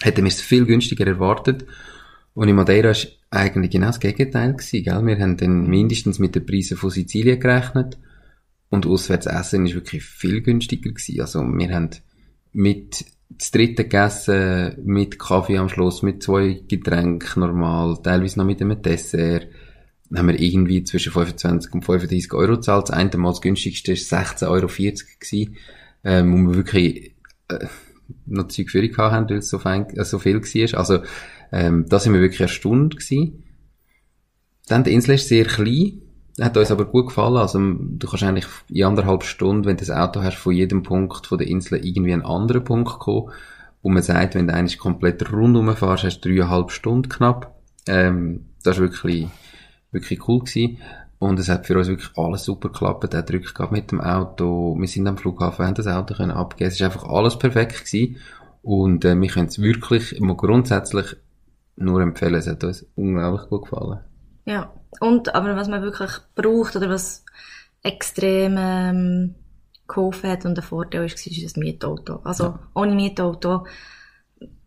Hätten 0.01 0.25
wir 0.25 0.29
es 0.29 0.41
viel 0.41 0.65
günstiger 0.65 1.07
erwartet. 1.07 1.67
Und 2.33 2.49
in 2.49 2.57
Madeira 2.57 2.91
war 2.91 2.97
eigentlich 3.31 3.73
genau 3.73 3.89
das 3.89 4.01
Gegenteil 4.01 4.55
gewesen, 4.55 4.85
gell? 4.85 5.07
Wir 5.07 5.19
haben 5.19 5.37
dann 5.37 5.67
mindestens 5.67 6.19
mit 6.19 6.35
den 6.35 6.47
Preisen 6.47 6.77
von 6.77 6.91
Sizilien 6.91 7.41
gerechnet. 7.41 7.99
Und 8.69 8.87
auswärts 8.87 9.27
essen 9.27 9.67
ist 9.67 9.75
wirklich 9.75 10.05
viel 10.05 10.43
günstiger 10.43 10.91
gewesen. 10.91 11.21
Also, 11.21 11.41
wir 11.43 11.75
haben 11.75 11.91
mit 12.53 13.05
das 13.29 13.51
dritte 13.51 13.85
gegessen, 13.85 14.77
mit 14.85 15.19
Kaffee 15.19 15.59
am 15.59 15.69
Schluss, 15.69 16.03
mit 16.03 16.23
zwei 16.23 16.63
Getränken 16.67 17.41
normal, 17.41 17.99
teilweise 18.03 18.39
noch 18.39 18.47
mit 18.47 18.61
einem 18.61 18.81
Dessert 18.81 19.49
haben 20.15 20.29
wir 20.29 20.39
irgendwie 20.39 20.85
zwischen 20.85 21.13
25 21.13 21.75
und 21.75 21.85
35 21.85 22.33
Euro 22.35 22.55
gezahlt. 22.55 22.89
Das 22.89 22.97
eine 22.97 23.17
Mal 23.17 23.31
das 23.31 23.41
günstigste 23.41 23.93
war 23.93 24.23
16,40 24.23 24.49
Euro 24.49 24.67
gewesen, 24.67 25.57
ähm, 26.05 26.33
wo 26.33 26.51
wir 26.51 26.57
wirklich 26.57 27.15
äh, 27.49 27.67
noch 28.27 28.49
Zeug 28.49 28.71
für 28.71 28.83
hatten, 28.83 29.31
weil 29.31 29.39
es 29.39 29.49
so, 29.49 29.59
fein, 29.59 29.89
äh, 29.97 30.05
so 30.05 30.19
viel 30.19 30.41
war. 30.41 30.79
Also 30.79 31.03
ähm, 31.53 31.87
da 31.89 31.99
sind 31.99 32.13
wir 32.13 32.21
wirklich 32.21 32.41
erstaunt 32.41 32.97
gewesen. 32.97 33.45
Dann 34.69 34.85
die 34.85 34.93
Insel 34.93 35.15
ist 35.15 35.29
sehr 35.29 35.45
klein, 35.45 36.03
hat 36.41 36.57
uns 36.57 36.71
aber 36.71 36.85
gut 36.85 37.07
gefallen. 37.07 37.37
Also 37.37 37.59
du 37.59 38.07
kannst 38.07 38.25
eigentlich 38.25 38.47
in 38.69 38.85
anderthalb 38.85 39.25
Stunden, 39.25 39.65
wenn 39.65 39.77
du 39.77 39.85
das 39.85 39.97
Auto 39.97 40.23
hast, 40.23 40.37
von 40.37 40.53
jedem 40.53 40.83
Punkt 40.83 41.27
von 41.27 41.39
der 41.39 41.49
Insel 41.49 41.85
irgendwie 41.85 42.13
einen 42.13 42.25
anderen 42.25 42.65
Punkt 42.65 42.99
kommen. 42.99 43.31
Wo 43.83 43.89
man 43.89 44.03
sagt, 44.03 44.35
wenn 44.35 44.49
du 44.49 44.55
eigentlich 44.55 44.79
komplett 44.79 45.33
rundum 45.33 45.75
fährst, 45.77 46.05
hast 46.05 46.21
du 46.21 46.29
dreieinhalb 46.29 46.71
Stunden 46.73 47.09
knapp. 47.09 47.55
Ähm, 47.87 48.47
das 48.63 48.77
ist 48.77 48.83
wirklich 48.83 49.29
wirklich 49.93 50.29
cool 50.29 50.41
gewesen. 50.41 50.79
Und 51.19 51.39
es 51.39 51.49
hat 51.49 51.67
für 51.67 51.79
uns 51.79 51.89
wirklich 51.89 52.11
alles 52.17 52.45
super 52.45 52.69
geklappt. 52.69 53.13
Der 53.13 53.25
Rückgabe 53.29 53.75
mit 53.75 53.91
dem 53.91 54.01
Auto. 54.01 54.77
Wir 54.79 54.89
sind 54.89 55.07
am 55.07 55.17
Flughafen, 55.17 55.65
haben 55.65 55.75
das 55.75 55.87
Auto 55.87 56.15
können 56.15 56.33
abgeben. 56.33 56.69
Es 56.69 56.75
ist 56.75 56.83
einfach 56.83 57.05
alles 57.05 57.39
perfekt 57.39 57.87
gewesen. 57.87 58.17
Und 58.63 59.05
äh, 59.05 59.19
wir 59.19 59.29
können 59.29 59.47
es 59.47 59.61
wirklich 59.61 60.21
grundsätzlich 60.37 61.17
nur 61.77 62.03
empfehlen. 62.03 62.35
Es 62.35 62.47
hat 62.47 62.65
uns 62.65 62.85
unglaublich 62.97 63.49
gut 63.49 63.63
gefallen. 63.63 64.01
Ja. 64.47 64.73
Und, 65.01 65.35
aber 65.35 65.55
was 65.57 65.69
man 65.69 65.83
wirklich 65.83 66.11
braucht 66.35 66.75
oder 66.77 66.89
was 66.89 67.25
extrem 67.83 68.57
ähm, 68.59 69.35
geholfen 69.87 70.31
hat 70.31 70.47
und 70.47 70.55
der 70.55 70.65
Vorteil 70.65 71.05
ist, 71.05 71.27
ist 71.27 71.45
das 71.45 71.57
Mietauto. 71.57 72.21
Also 72.25 72.45
ja. 72.45 72.61
ohne 72.75 72.95
Mietauto 72.95 73.67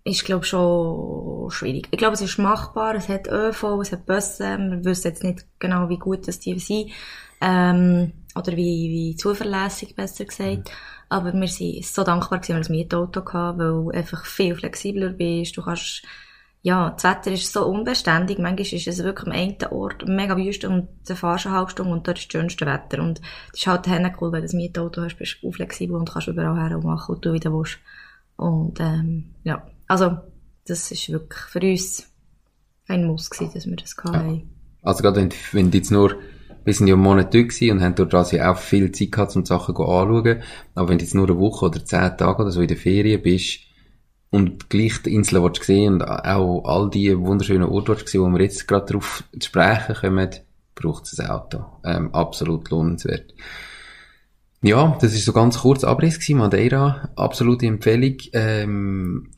ist, 0.03 0.25
glaube 0.25 0.45
schon 0.45 1.49
schwierig. 1.51 1.87
Ich 1.91 1.97
glaube, 1.97 2.13
es 2.13 2.21
ist 2.21 2.37
machbar. 2.37 2.95
Es 2.95 3.09
hat 3.09 3.27
ÖV, 3.27 3.81
es 3.81 3.91
hat 3.91 4.05
Busse. 4.05 4.57
Wir 4.57 4.85
wissen 4.85 5.07
jetzt 5.07 5.23
nicht 5.23 5.45
genau, 5.59 5.89
wie 5.89 5.97
gut 5.97 6.27
das 6.27 6.39
die 6.39 6.57
sind. 6.59 6.91
Ähm, 7.41 8.13
oder 8.35 8.55
wie, 8.55 8.89
wie 8.89 9.15
zuverlässig, 9.15 9.95
besser 9.95 10.25
gesagt. 10.25 10.69
Mhm. 10.69 10.73
Aber 11.09 11.33
wir 11.33 11.47
sind 11.47 11.85
so 11.85 12.03
dankbar 12.03 12.41
weil 12.41 12.49
wir 12.49 12.55
ein 12.55 12.71
Mietauto 12.71 13.25
hatten, 13.33 13.59
weil 13.59 13.71
du 13.71 13.89
einfach 13.89 14.25
viel 14.25 14.55
flexibler 14.55 15.09
bist. 15.09 15.57
Du 15.57 15.63
kannst, 15.63 16.03
ja, 16.61 16.89
das 16.89 17.03
Wetter 17.05 17.31
ist 17.31 17.53
so 17.53 17.65
unbeständig. 17.65 18.37
Manchmal 18.37 18.61
ist 18.61 18.87
es 18.87 19.03
wirklich 19.03 19.27
am 19.27 19.33
einen 19.33 19.55
Ort 19.71 20.05
mega 20.07 20.35
wüst 20.35 20.65
und 20.65 20.89
dann 21.07 21.17
fahrst 21.17 21.45
du 21.45 21.49
eine 21.49 21.57
halbe 21.57 21.71
Stunde 21.71 21.93
und 21.93 22.07
dort 22.07 22.19
ist 22.19 22.33
das 22.33 22.41
schönste 22.41 22.65
Wetter. 22.65 23.01
Und 23.01 23.21
das 23.51 23.59
ist 23.59 23.67
halt 23.67 23.87
cool, 24.19 24.31
wenn 24.33 24.45
du 24.45 24.49
ein 24.51 24.57
Mietauto 24.57 25.01
hast, 25.01 25.17
bist 25.17 25.37
du 25.41 25.51
flexibel 25.51 25.95
und 25.95 26.11
kannst 26.11 26.27
überall 26.27 26.59
her 26.59 26.77
und 26.77 26.83
machen, 26.83 27.15
was 27.15 27.21
du 27.21 27.31
wieder 27.31 27.53
willst. 27.53 27.77
Und, 28.35 28.79
ähm, 28.81 29.35
ja. 29.43 29.65
Also, 29.87 30.17
das 30.67 30.91
ist 30.91 31.09
wirklich 31.09 31.39
für 31.39 31.61
uns 31.61 32.11
ein 32.87 33.05
Muss 33.05 33.29
gewesen, 33.29 33.53
dass 33.53 33.65
wir 33.65 33.75
das 33.77 33.95
hatten. 33.97 34.35
Ja. 34.35 34.41
Also 34.81 35.01
gerade 35.01 35.21
wenn, 35.21 35.31
wenn 35.53 35.71
jetzt 35.71 35.91
nur, 35.91 36.15
wir 36.65 36.73
sind 36.73 36.87
ja 36.87 36.95
einen 36.95 37.03
Monat 37.03 37.33
durch 37.33 37.71
und 37.71 37.81
haben 37.81 37.95
dort 37.95 38.13
also 38.13 38.37
auch 38.39 38.57
viel 38.57 38.91
Zeit 38.91 39.11
gehabt, 39.11 39.35
um 39.35 39.45
Sachen 39.45 39.75
anzuschauen. 39.75 40.43
Aber 40.75 40.89
wenn 40.89 40.97
du 40.97 41.05
jetzt 41.05 41.15
nur 41.15 41.27
eine 41.27 41.39
Woche 41.39 41.67
oder 41.67 41.83
zehn 41.85 42.17
Tage 42.17 42.41
oder 42.41 42.51
so 42.51 42.61
in 42.61 42.67
der 42.67 42.77
Ferien 42.77 43.21
bist 43.21 43.68
und 44.31 44.69
gleich 44.69 45.01
die 45.01 45.13
Inseln 45.13 45.43
willst 45.43 45.63
sehen 45.63 45.95
und 45.95 46.03
auch 46.03 46.63
all 46.65 46.89
die 46.89 47.17
wunderschönen 47.17 47.67
Orte 47.69 47.93
willst 47.97 48.13
wo 48.15 48.27
wir 48.27 48.41
jetzt 48.41 48.67
gerade 48.67 48.85
darauf 48.85 49.23
zu 49.39 49.47
sprechen 49.47 49.95
kommen, 49.95 50.29
braucht 50.75 51.05
es 51.05 51.19
ein 51.19 51.29
Auto. 51.29 51.65
Ähm, 51.83 52.13
absolut 52.13 52.69
lohnenswert. 52.69 53.33
Ja, 54.61 54.97
das 55.01 55.13
ist 55.13 55.25
so 55.25 55.33
ganz 55.33 55.59
kurz 55.59 55.83
Abriss 55.83 56.19
gewesen, 56.19 56.37
Madeira, 56.37 57.09
absolute 57.15 57.65
Empfehlung. 57.65 58.17
Ähm, 58.33 59.29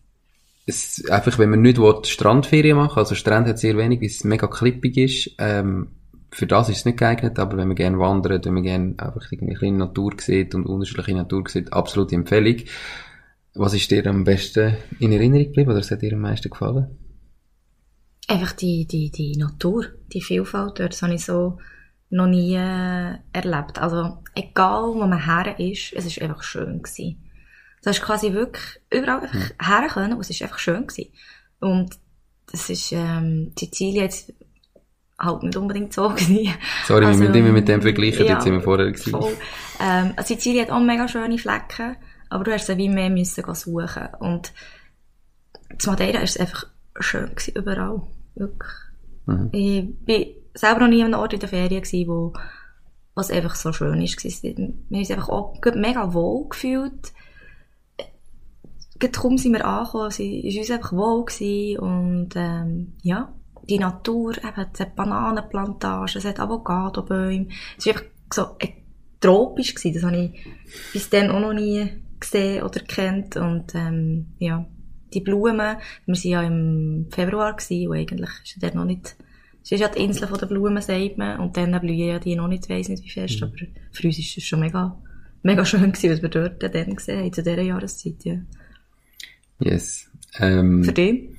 es, 0.65 1.07
einfach, 1.09 1.37
wenn 1.39 1.51
man 1.51 1.61
nicht 1.61 1.77
will, 1.77 2.03
Strandferien 2.03 2.77
machen 2.77 2.97
also 2.97 3.15
Strand 3.15 3.47
hat 3.47 3.59
sehr 3.59 3.77
wenig, 3.77 3.99
weil 3.99 4.07
es 4.07 4.23
mega 4.23 4.47
klippig 4.47 4.97
ist, 4.97 5.35
ähm, 5.37 5.89
für 6.31 6.47
das 6.47 6.69
ist 6.69 6.77
es 6.77 6.85
nicht 6.85 6.97
geeignet, 6.97 7.39
aber 7.39 7.57
wenn 7.57 7.67
man 7.67 7.75
gerne 7.75 7.99
wandert, 7.99 8.45
wenn 8.45 8.53
man 8.53 8.63
gerne 8.63 8.93
einfach 8.97 9.31
irgendwie 9.31 9.55
kleine 9.55 9.77
Natur 9.77 10.13
sieht 10.17 10.55
und 10.55 10.65
unterschiedliche 10.65 11.13
Natur 11.13 11.43
sieht, 11.47 11.73
absolute 11.73 12.15
Empfehlung. 12.15 12.57
Was 13.53 13.73
ist 13.73 13.91
dir 13.91 14.05
am 14.07 14.23
besten 14.23 14.77
in 14.99 15.11
Erinnerung 15.11 15.45
geblieben 15.45 15.71
oder 15.71 15.79
was 15.79 15.91
hat 15.91 16.01
dir 16.01 16.13
am 16.13 16.21
meisten 16.21 16.49
gefallen? 16.49 16.97
Einfach 18.27 18.53
die, 18.53 18.85
die, 18.85 19.11
die 19.11 19.35
Natur, 19.35 19.87
die 20.13 20.21
Vielfalt 20.21 20.79
dort, 20.79 20.93
das 20.93 21.01
habe 21.01 21.13
ich 21.13 21.25
so 21.25 21.57
noch 22.09 22.27
nie 22.27 22.55
äh, 22.55 23.15
erlebt. 23.33 23.79
Also, 23.79 24.19
egal 24.35 24.83
wo 24.93 25.05
man 25.05 25.25
her 25.25 25.59
ist, 25.59 25.93
es 25.93 26.05
ist 26.05 26.21
einfach 26.21 26.43
schön 26.43 26.81
gewesen. 26.81 27.23
Du 27.81 27.89
hast 27.89 28.01
quasi 28.01 28.31
wirklich 28.31 28.79
überall 28.89 29.21
einfach 29.21 29.33
mhm. 29.33 29.65
her 29.65 29.87
können 29.89 30.13
und 30.13 30.21
es 30.21 30.29
ist 30.29 30.41
einfach 30.41 30.59
schön 30.59 30.87
gewesen. 30.87 31.11
Und 31.59 31.95
das 32.51 32.69
ist, 32.69 32.91
ähm, 32.91 33.53
Sizilien 33.57 34.03
jetzt 34.03 34.33
halt 35.17 35.43
nicht 35.43 35.57
unbedingt 35.57 35.93
so 35.93 36.09
gewesen. 36.15 36.53
Sorry, 36.85 37.05
also, 37.05 37.19
wir 37.19 37.29
müssen 37.29 37.39
immer 37.39 37.53
mit 37.53 37.67
dem 37.67 37.81
vergleichen, 37.81 38.25
ja, 38.25 38.33
jetzt 38.33 38.43
sind 38.43 38.53
wir 38.53 38.61
vorher 38.61 38.91
gewesen. 38.91 39.11
Voll. 39.11 39.35
Ähm, 39.79 40.13
Sizilien 40.23 40.67
hat 40.67 40.71
auch 40.71 40.79
mega 40.79 41.07
schöne 41.07 41.37
Flecken, 41.37 41.95
aber 42.31 42.43
du 42.43 42.53
hast 42.53 42.67
sie 42.67 42.77
wie 42.77 42.89
mehr 42.89 43.09
müssen 43.09 43.43
suchen. 43.53 44.07
Und 44.19 44.53
zu 45.77 45.89
Madeira 45.89 46.19
ist 46.19 46.35
es 46.35 46.41
einfach 46.41 46.67
schön 46.99 47.29
gewesen, 47.29 47.55
überall. 47.55 48.01
Wirklich. 48.35 48.71
Mhm. 49.25 49.49
Ich 49.51 49.95
bin 50.05 50.25
selber 50.53 50.81
noch 50.81 50.87
nie 50.87 51.01
an 51.01 51.13
einem 51.13 51.21
Ort 51.21 51.33
in 51.33 51.39
der 51.39 51.49
Ferien 51.49 51.81
gewesen, 51.81 52.07
wo, 52.07 52.33
was 53.15 53.31
einfach 53.31 53.55
so 53.55 53.71
schön 53.73 54.01
ist. 54.01 54.23
Wir 54.23 54.53
haben 54.55 54.85
uns 54.89 55.11
einfach 55.11 55.29
auch 55.29 55.55
mega 55.75 56.13
wohl 56.13 56.49
gefühlt 56.49 57.13
kaum 59.09 59.37
sind 59.37 59.53
wir 59.53 59.65
angekommen, 59.65 60.11
sie 60.11 60.43
war 60.43 60.59
uns 60.59 60.71
einfach 60.71 60.93
wohl 60.93 61.25
gewesen 61.25 61.79
und 61.79 62.29
ähm, 62.35 62.93
ja, 63.01 63.33
die 63.67 63.79
Natur, 63.79 64.37
eben, 64.37 64.65
es 64.73 64.79
hat 64.79 64.95
Bananenplantagen, 64.95 66.17
es 66.17 66.25
hat 66.25 66.39
Avocadobäume, 66.39 67.47
es 67.77 67.85
war 67.85 67.93
einfach 67.93 68.07
so 68.33 68.41
äh, 68.59 68.69
tropisch 69.19 69.75
gewesen, 69.75 69.93
das 69.93 70.03
habe 70.03 70.17
ich 70.17 70.45
bis 70.93 71.09
dann 71.09 71.31
auch 71.31 71.39
noch 71.39 71.53
nie 71.53 71.89
gesehen 72.21 72.63
oder 72.63 72.79
kennt 72.79 73.35
und 73.35 73.75
ähm, 73.75 74.27
ja, 74.39 74.65
die 75.13 75.19
Blumen, 75.19 75.77
wir 76.05 76.15
waren 76.15 76.29
ja 76.29 76.43
im 76.43 77.07
Februar 77.09 77.53
gewesen, 77.53 77.89
und 77.89 77.97
eigentlich 77.97 78.29
ist 78.45 78.61
der 78.61 78.73
noch 78.73 78.85
nicht 78.85 79.17
es 79.63 79.71
ist 79.71 79.79
ja 79.79 79.87
die 79.87 80.03
Insel 80.03 80.27
von 80.27 80.39
der 80.39 80.47
Blumen, 80.47 80.81
sagt 80.81 81.17
man, 81.17 81.39
und 81.39 81.55
dann 81.55 81.79
blühen 81.79 82.07
ja 82.07 82.19
die 82.19 82.35
noch 82.35 82.47
nicht, 82.47 82.67
weiss 82.69 82.89
nicht 82.89 83.03
wie 83.03 83.09
fest, 83.09 83.41
mhm. 83.41 83.47
aber 83.47 83.57
für 83.91 84.07
uns 84.07 84.17
ist 84.17 84.37
es 84.37 84.43
schon 84.43 84.59
mega, 84.59 84.97
mega 85.43 85.63
schön 85.65 85.91
gewesen, 85.91 86.11
was 86.11 86.21
wir 86.21 86.29
dort 86.29 86.63
dann 86.63 86.95
gesehen 86.95 87.19
haben, 87.19 87.33
zu 87.33 87.43
dieser 87.43 87.61
Jahreszeit, 87.61 88.23
ja. 88.23 88.35
Yes. 89.59 90.09
Ähm, 90.39 90.83
Für 90.83 90.93
dich? 90.93 91.29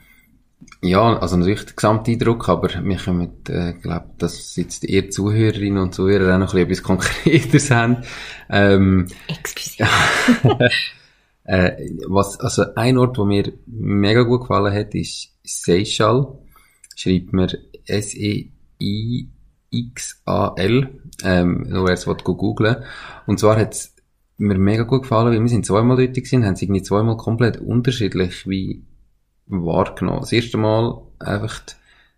Ja, 0.83 1.17
also 1.19 1.37
natürlich 1.37 1.65
der 1.65 1.75
Gesamteindruck, 1.75 2.49
aber 2.49 2.69
wir 2.85 2.97
können, 2.97 3.31
äh, 3.49 3.75
glaube 3.75 4.07
dass 4.19 4.57
jetzt 4.57 4.85
ihr 4.85 5.11
Zuhörerinnen 5.11 5.83
und 5.83 5.95
Zuhörer 5.95 6.35
auch 6.35 6.39
noch 6.39 6.55
ein 6.55 6.67
bisschen 6.67 6.97
etwas 6.97 7.13
Konkreteres 7.23 7.71
haben. 7.71 7.99
Ähm, 8.51 9.07
Excuse. 9.29 9.85
äh, 11.45 11.89
was, 12.09 12.41
also 12.41 12.75
ein 12.75 12.99
Ort, 12.99 13.17
wo 13.19 13.25
mir 13.25 13.53
mega 13.67 14.23
gut 14.23 14.41
gefallen 14.43 14.75
hat, 14.75 14.95
ist 14.95 15.31
Seychelles. 15.45 16.27
Schreibt 16.97 17.33
mir 17.33 17.49
S-E-I-X-A-L. 17.87 18.51
Ähm, 21.25 21.67
nur 21.69 21.87
wer 21.87 21.95
es 21.95 22.05
googeln 22.05 22.77
Und 23.27 23.39
zwar 23.39 23.57
hat 23.57 23.89
mir 24.39 24.59
mega 24.59 24.83
gut 24.83 25.03
gefallen, 25.03 25.33
weil 25.33 25.41
wir 25.41 25.49
sind 25.49 25.65
zweimal 25.67 25.97
dort 25.97 26.15
gewesen, 26.15 26.45
haben 26.45 26.57
sie 26.57 26.65
irgendwie 26.65 26.83
zweimal 26.83 27.17
komplett 27.17 27.59
unterschiedlich 27.59 28.49
wie 28.49 28.83
wahrgenommen. 29.47 30.21
Das 30.21 30.33
erste 30.33 30.59
Mal 30.59 31.03
einfach 31.19 31.61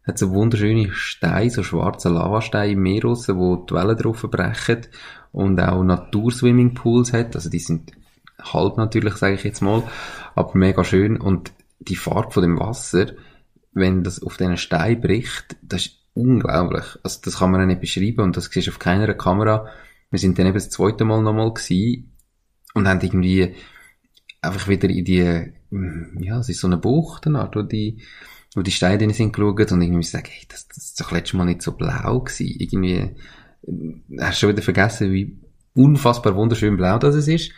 hat 0.06 0.18
so 0.18 0.30
wunderschöne 0.32 0.92
Steine, 0.92 1.50
so 1.50 1.62
schwarze 1.62 2.10
Lavasteine 2.10 2.72
im 2.72 2.82
Meer 2.82 3.04
raus, 3.04 3.28
wo 3.28 3.56
die 3.56 3.74
Wellen 3.74 3.96
drauf 3.96 4.22
brechen 4.30 4.86
und 5.32 5.60
auch 5.60 5.82
Naturswimmingpools 5.82 7.12
hat. 7.12 7.34
Also 7.34 7.48
die 7.48 7.58
sind 7.58 7.92
halb 8.40 8.76
natürlich, 8.76 9.14
sage 9.14 9.34
ich 9.34 9.44
jetzt 9.44 9.62
mal, 9.62 9.82
aber 10.34 10.50
mega 10.54 10.84
schön 10.84 11.20
und 11.20 11.52
die 11.78 11.96
Farbe 11.96 12.32
von 12.32 12.42
dem 12.42 12.58
Wasser, 12.58 13.12
wenn 13.72 14.04
das 14.04 14.22
auf 14.22 14.36
diesen 14.36 14.56
Stein 14.56 15.00
bricht, 15.00 15.56
das 15.62 15.86
ist 15.86 15.98
unglaublich. 16.14 16.84
Also 17.02 17.20
das 17.24 17.38
kann 17.38 17.50
man 17.50 17.66
nicht 17.66 17.80
beschreiben 17.80 18.20
und 18.20 18.36
das 18.36 18.46
siehst 18.46 18.68
du 18.68 18.70
auf 18.70 18.78
keiner 18.78 19.12
Kamera. 19.14 19.68
Wir 20.10 20.18
sind 20.18 20.38
dann 20.38 20.46
eben 20.46 20.54
das 20.54 20.70
zweite 20.70 21.04
Mal 21.04 21.22
nochmal 21.22 21.52
gewesen 21.52 22.12
und 22.74 22.86
haben 22.86 23.00
irgendwie 23.00 23.54
einfach 24.44 24.68
wieder 24.68 24.88
in 24.88 25.04
die, 25.04 25.52
ja, 26.20 26.38
es 26.38 26.48
ist 26.48 26.60
so 26.60 26.66
eine 26.66 26.76
Bucht, 26.76 27.26
wo 27.26 27.62
die 27.62 27.98
wo 28.54 28.62
die 28.62 28.70
Steine 28.70 28.98
drin 28.98 29.10
sind 29.10 29.32
geschaut 29.32 29.72
und 29.72 29.82
irgendwie 29.82 30.04
sagen, 30.04 30.28
hey, 30.30 30.46
das, 30.48 30.68
das 30.68 30.78
ist 30.78 31.00
doch 31.00 31.10
letztes 31.10 31.34
Mal 31.34 31.44
nicht 31.44 31.62
so 31.62 31.72
blau 31.72 32.20
gewesen. 32.20 32.54
Irgendwie, 32.58 32.92
äh, 32.92 34.20
hast 34.20 34.38
schon 34.38 34.50
wieder 34.50 34.62
vergessen, 34.62 35.12
wie 35.12 35.36
unfassbar 35.74 36.36
wunderschön 36.36 36.76
blau 36.76 36.98
das 36.98 37.26
ist. 37.26 37.50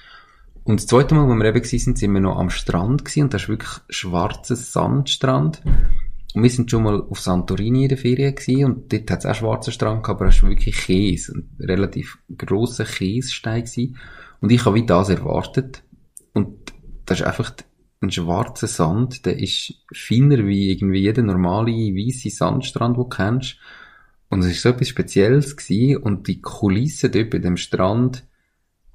Und 0.64 0.80
das 0.80 0.86
zweite 0.86 1.14
Mal, 1.14 1.28
wo 1.28 1.34
wir 1.34 1.44
eben 1.44 1.62
gewesen 1.62 1.78
sind, 1.78 1.98
sind 1.98 2.12
wir 2.12 2.20
noch 2.20 2.38
am 2.38 2.50
Strand 2.50 3.04
gewesen 3.04 3.24
und 3.24 3.34
das 3.34 3.42
ist 3.42 3.48
wirklich 3.48 3.70
schwarzer 3.88 4.56
Sandstrand. 4.56 5.62
Und 6.34 6.42
wir 6.42 6.50
sind 6.50 6.70
schon 6.70 6.82
mal 6.82 7.00
auf 7.00 7.20
Santorini 7.20 7.84
in 7.84 7.88
der 7.88 7.98
Ferien 7.98 8.34
gewesen 8.34 8.64
und 8.64 8.92
dort 8.92 9.10
hat 9.10 9.20
es 9.20 9.26
auch 9.26 9.34
schwarzen 9.34 9.72
Strand 9.72 10.02
gehabt, 10.02 10.20
aber 10.20 10.30
es 10.30 10.42
war 10.42 10.50
wirklich 10.50 10.76
Käse, 10.76 11.34
ein 11.36 11.64
relativ 11.64 12.18
grosser 12.36 12.84
Käsestein. 12.84 13.64
Und 14.40 14.50
ich 14.50 14.64
habe 14.64 14.74
wie 14.74 14.84
das 14.84 15.08
erwartet. 15.08 15.82
Das 17.06 17.20
ist 17.20 17.26
einfach 17.26 17.52
ein 18.00 18.10
schwarzer 18.10 18.66
Sand, 18.66 19.24
der 19.24 19.38
ist 19.38 19.74
feiner 19.94 20.46
wie 20.46 20.70
irgendwie 20.70 21.00
jeder 21.00 21.22
normale 21.22 21.72
weiße 21.72 22.30
Sandstrand, 22.30 22.96
den 22.96 23.04
du 23.04 23.08
kennst. 23.08 23.56
Und 24.28 24.40
es 24.40 24.48
ist 24.52 24.62
so 24.62 24.68
etwas 24.70 24.88
Spezielles 24.88 25.56
gewesen. 25.56 26.02
Und 26.02 26.26
die 26.28 26.40
Kulisse 26.42 27.08
dort 27.10 27.30
bei 27.30 27.38
dem 27.38 27.56
Strand 27.56 28.24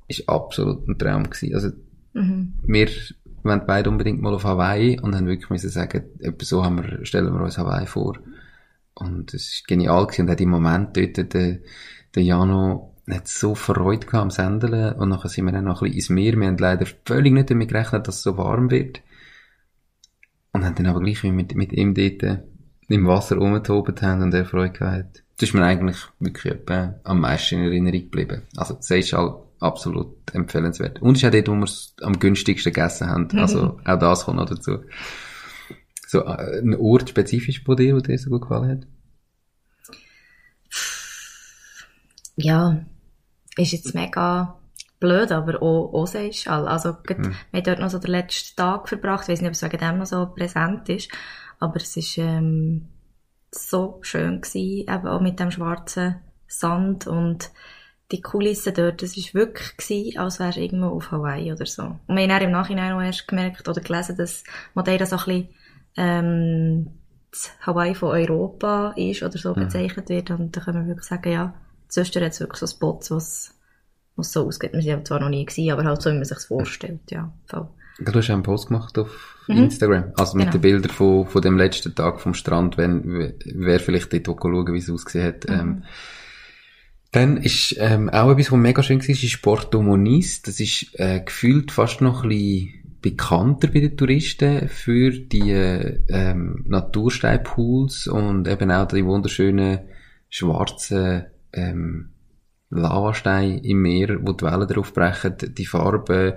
ist 0.07 0.29
absolut 0.29 0.87
ein 0.87 0.97
Traum 0.97 1.29
gewesen. 1.29 1.55
Also, 1.55 1.69
Mhm. 2.13 2.55
wir 2.63 2.89
wollen 3.43 3.65
beide 3.65 3.89
unbedingt 3.89 4.21
mal 4.21 4.33
auf 4.33 4.43
Hawaii 4.43 4.99
und 4.99 5.15
haben 5.15 5.27
wirklich 5.27 5.49
müssen 5.49 5.69
sagen, 5.69 6.03
etwa 6.19 6.45
so 6.45 6.63
haben 6.63 6.83
wir, 6.83 7.05
stellen 7.05 7.33
wir 7.33 7.41
uns 7.41 7.57
Hawaii 7.57 7.87
vor. 7.87 8.19
Und 8.93 9.33
es 9.33 9.53
ist 9.53 9.67
genial 9.67 10.05
gewesen. 10.05 10.27
Und 10.27 10.35
auch 10.35 10.39
im 10.39 10.49
Moment 10.49 10.97
dort, 10.97 11.33
der, 11.33 11.59
der 12.13 12.23
Jano 12.23 12.90
hat 13.09 13.27
so 13.27 13.55
Freude 13.55 14.05
gehabt 14.05 14.21
am 14.21 14.31
Sendeln 14.31 14.93
und 14.93 15.09
nachher 15.09 15.29
sind 15.29 15.45
wir 15.45 15.51
dann 15.51 15.65
noch 15.65 15.81
ein 15.81 15.91
bisschen 15.91 15.97
ins 15.97 16.09
Meer. 16.09 16.39
Wir 16.39 16.47
haben 16.47 16.57
leider 16.57 16.85
völlig 17.05 17.33
nicht 17.33 17.49
damit 17.49 17.69
gerechnet, 17.69 18.07
dass 18.07 18.17
es 18.17 18.23
so 18.23 18.37
warm 18.37 18.69
wird. 18.69 19.01
Und 20.53 20.65
haben 20.65 20.75
dann 20.75 20.87
aber 20.87 20.99
gleich 20.99 21.23
wie 21.23 21.31
mit, 21.31 21.55
mit 21.55 21.71
ihm 21.73 21.93
dort 21.93 22.41
im 22.87 23.07
Wasser 23.07 23.37
rumgetobt 23.37 24.01
haben 24.01 24.21
und 24.21 24.33
er 24.33 24.45
Freude 24.45 24.73
gehabt 24.73 24.97
hat. 24.97 25.23
Das 25.37 25.49
ist 25.49 25.55
mir 25.55 25.63
eigentlich 25.63 25.97
wirklich 26.19 26.55
am 27.03 27.21
meisten 27.21 27.55
in 27.55 27.63
Erinnerung 27.63 28.01
geblieben. 28.01 28.43
Also, 28.57 28.77
Seychelles 28.79 29.33
absolut 29.59 30.15
empfehlenswert. 30.33 31.01
Und 31.01 31.15
es 31.15 31.23
ist 31.23 31.27
auch 31.27 31.31
dort, 31.31 31.47
wo 31.47 31.53
wir 31.53 31.63
es 31.63 31.95
am 32.01 32.19
günstigsten 32.19 32.73
gegessen 32.73 33.07
haben. 33.07 33.29
Also, 33.39 33.79
auch 33.85 33.99
das 33.99 34.25
kommt 34.25 34.37
noch 34.37 34.49
dazu. 34.49 34.79
So, 36.07 36.25
äh, 36.25 36.59
ein 36.59 36.75
Ort 36.75 37.09
spezifisch 37.09 37.63
bei 37.63 37.75
dir, 37.75 37.93
der 37.93 38.01
dir 38.01 38.17
so 38.17 38.29
gut 38.29 38.41
gefallen 38.41 38.69
hat? 38.69 38.87
Ja, 42.35 42.85
ist 43.57 43.71
jetzt 43.71 43.93
mega 43.93 44.57
blöd, 44.99 45.31
aber 45.31 45.61
auch, 45.61 45.93
auch 45.93 46.07
Seychelles. 46.07 46.67
Also, 46.67 46.93
grad, 47.03 47.19
wir 47.19 47.33
haben 47.53 47.63
dort 47.63 47.79
noch 47.79 47.89
so 47.89 47.99
den 47.99 48.11
letzten 48.11 48.55
Tag 48.55 48.87
verbracht. 48.87 49.23
Ich 49.23 49.29
weiß 49.29 49.41
nicht, 49.41 49.49
ob 49.49 49.53
es 49.53 49.63
wegen 49.63 49.77
dem 49.77 49.97
noch 49.97 50.05
so 50.05 50.27
präsent 50.27 50.89
ist. 50.89 51.09
Aber 51.59 51.75
es 51.77 51.95
ist, 51.97 52.17
ähm, 52.17 52.87
so 53.53 53.99
schön 54.01 54.41
gewesen, 54.41 54.89
eben 54.89 55.07
auch 55.07 55.21
mit 55.21 55.39
dem 55.39 55.51
schwarzen 55.51 56.21
Sand 56.47 57.07
und 57.07 57.51
die 58.11 58.21
Kulisse 58.21 58.73
dort, 58.73 59.01
das 59.01 59.15
ist 59.15 59.33
wirklich 59.33 59.77
gewesen, 59.77 60.19
als 60.19 60.39
wärst 60.39 60.57
du 60.57 60.61
irgendwo 60.61 60.87
auf 60.87 61.11
Hawaii 61.11 61.51
oder 61.51 61.65
so. 61.65 61.83
Und 61.83 62.15
wir 62.15 62.23
haben 62.23 62.29
dann 62.29 62.41
im 62.41 62.51
Nachhinein 62.51 62.91
noch 62.91 63.01
erst 63.01 63.27
gemerkt 63.27 63.67
oder 63.69 63.79
gelesen, 63.79 64.17
dass 64.17 64.43
Madeira 64.73 65.05
so 65.05 65.17
ein 65.17 65.25
bisschen, 65.25 65.49
ähm, 65.95 66.87
das 67.31 67.51
Hawaii 67.61 67.95
von 67.95 68.09
Europa 68.09 68.93
ist 68.97 69.23
oder 69.23 69.37
so 69.37 69.53
bezeichnet 69.53 70.09
wird. 70.09 70.31
Und 70.31 70.55
da 70.55 70.61
können 70.61 70.81
wir 70.81 70.87
wirklich 70.87 71.07
sagen, 71.07 71.31
ja, 71.31 71.53
sonst 71.93 72.15
hat 72.15 72.23
es 72.23 72.39
wirklich 72.39 72.59
so 72.59 72.67
Spots, 72.67 73.11
was, 73.11 73.53
was 74.15 74.31
so 74.31 74.45
ausgeht. 74.45 74.73
Wir 74.73 74.81
sind 74.81 75.07
zwar 75.07 75.19
noch 75.19 75.29
nie 75.29 75.45
gewesen, 75.45 75.71
aber 75.71 75.83
halt 75.83 76.01
so, 76.01 76.09
wie 76.09 76.15
man 76.15 76.25
sich 76.25 76.39
vorstellt, 76.39 76.99
ja, 77.09 77.31
voll. 77.45 77.67
Du 77.99 78.13
hast 78.13 78.29
auch 78.29 78.33
einen 78.33 78.43
Post 78.43 78.67
gemacht 78.67 78.97
auf 78.97 79.37
Instagram. 79.47 80.13
Also 80.17 80.35
mit 80.37 80.45
Genau. 80.45 80.53
den 80.53 80.61
Bildern 80.61 80.91
von, 80.91 81.27
von 81.27 81.41
dem 81.41 81.57
letzten 81.57 81.93
Tag 81.93 82.19
vom 82.21 82.33
Strand, 82.33 82.77
wenn, 82.77 83.33
wer 83.45 83.79
vielleicht 83.79 84.11
dort 84.13 84.29
auch 84.29 84.41
schauen, 84.41 84.73
wie 84.73 84.77
es 84.79 84.89
ausgesehen 84.89 85.27
hat. 85.27 85.49
Ähm, 85.49 85.83
dann 87.11 87.37
ist 87.37 87.75
ähm, 87.77 88.09
auch 88.09 88.31
etwas, 88.31 88.51
was 88.51 88.59
mega 88.59 88.81
schön 88.81 89.01
war, 89.01 89.09
ist 89.09 89.41
Porto 89.41 89.81
Moniz. 89.81 90.41
Das 90.41 90.59
ist 90.59 90.97
äh, 90.97 91.19
gefühlt 91.19 91.71
fast 91.71 92.01
noch 92.01 92.23
ein 92.23 92.29
bisschen 92.29 92.97
bekannter 93.01 93.67
bei 93.67 93.81
den 93.81 93.97
Touristen 93.97 94.69
für 94.69 95.11
die 95.11 95.51
äh, 95.51 95.99
ähm, 96.07 96.63
Natursteinpools 96.67 98.07
und 98.07 98.47
eben 98.47 98.71
auch 98.71 98.87
die 98.87 99.05
wunderschönen 99.05 99.79
schwarzen 100.29 101.25
ähm, 101.53 102.09
Lavasteine 102.69 103.63
im 103.63 103.81
Meer, 103.81 104.19
wo 104.21 104.31
die 104.31 104.45
Wellen 104.45 104.67
drauf 104.67 104.93
brechen, 104.93 105.35
die 105.39 105.65
Farben. 105.65 106.33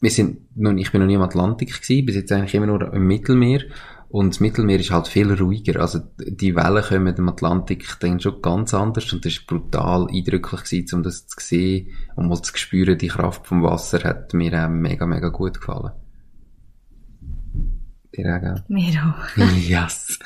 Wir 0.00 0.10
sind 0.10 0.56
noch, 0.56 0.72
ich 0.72 0.90
bin 0.92 1.00
noch 1.00 1.06
nie 1.06 1.14
im 1.14 1.22
Atlantik 1.22 1.80
gewesen, 1.80 2.06
bis 2.06 2.16
jetzt 2.16 2.32
eigentlich 2.32 2.54
immer 2.54 2.66
nur 2.66 2.92
im 2.92 3.06
Mittelmeer. 3.06 3.62
Und 4.08 4.34
das 4.34 4.40
Mittelmeer 4.40 4.78
ist 4.78 4.90
halt 4.90 5.08
viel 5.08 5.32
ruhiger. 5.32 5.80
Also, 5.80 6.00
die 6.18 6.54
Wellen 6.54 6.84
kommen 6.84 7.16
im 7.16 7.28
Atlantik 7.30 7.98
dann 8.00 8.20
schon 8.20 8.42
ganz 8.42 8.74
anders 8.74 9.10
und 9.12 9.24
das 9.24 9.32
ist 9.32 9.46
brutal 9.46 10.06
eindrücklich 10.12 10.64
gewesen, 10.64 10.96
um 10.96 11.02
das 11.02 11.26
zu 11.26 11.40
sehen 11.40 11.88
und 12.14 12.28
mal 12.28 12.42
zu 12.42 12.54
spüren, 12.54 12.98
die 12.98 13.08
Kraft 13.08 13.46
vom 13.46 13.62
Wasser 13.62 14.04
hat 14.04 14.34
mir 14.34 14.52
auch 14.62 14.68
mega, 14.68 15.06
mega 15.06 15.28
gut 15.28 15.60
gefallen. 15.60 15.92
Dir 18.14 18.36
auch, 18.36 18.40
gell? 18.40 18.62
Mir 18.68 18.92
auch. 19.02 19.36
Yes. 19.56 20.18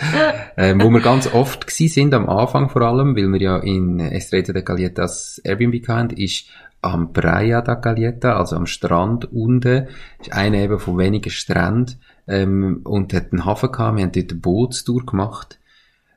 ähm, 0.57 0.83
wo 0.83 0.91
wir 0.91 1.01
ganz 1.01 1.33
oft 1.33 1.67
gsi 1.67 1.89
sind, 1.89 2.15
am 2.15 2.29
Anfang 2.29 2.69
vor 2.69 2.83
allem, 2.83 3.17
weil 3.17 3.33
wir 3.33 3.41
ja 3.41 3.59
in 3.59 4.01
Estrella 4.01 4.53
de 4.53 4.63
Galletas 4.63 5.41
Airbnb 5.45 5.87
hatten, 5.89 6.17
ist 6.17 6.47
am 6.83 7.13
Praia 7.13 7.63
da 7.63 7.75
Galleta, 7.75 8.37
also 8.37 8.57
am 8.57 8.67
Strand 8.67 9.33
unten, 9.33 9.89
ist 10.21 10.33
einer 10.33 10.59
eben 10.59 10.79
von 10.79 10.99
wenigen 10.99 11.31
Stränden, 11.31 11.97
ähm, 12.29 12.81
und 12.85 13.13
hat 13.13 13.33
einen 13.33 13.45
Hafen 13.45 13.73
gehabt, 13.73 13.97
wir 13.97 14.05
haben 14.05 14.13
dort 14.13 14.31
eine 14.31 14.41
Bootstour 14.41 15.07
gemacht, 15.07 15.59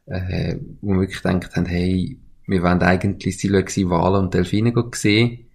äh, 0.06 0.58
wo 0.82 0.94
wir 0.94 1.02
wirklich 1.02 1.22
gedacht 1.22 1.56
haben, 1.56 1.66
hey, 1.66 2.18
wir 2.48 2.64
wollen 2.64 2.82
eigentlich 2.82 3.38
Silvexi 3.38 3.90
Wale 3.90 4.18
und 4.18 4.34
Delfine 4.34 4.74
sehen. 4.94 5.46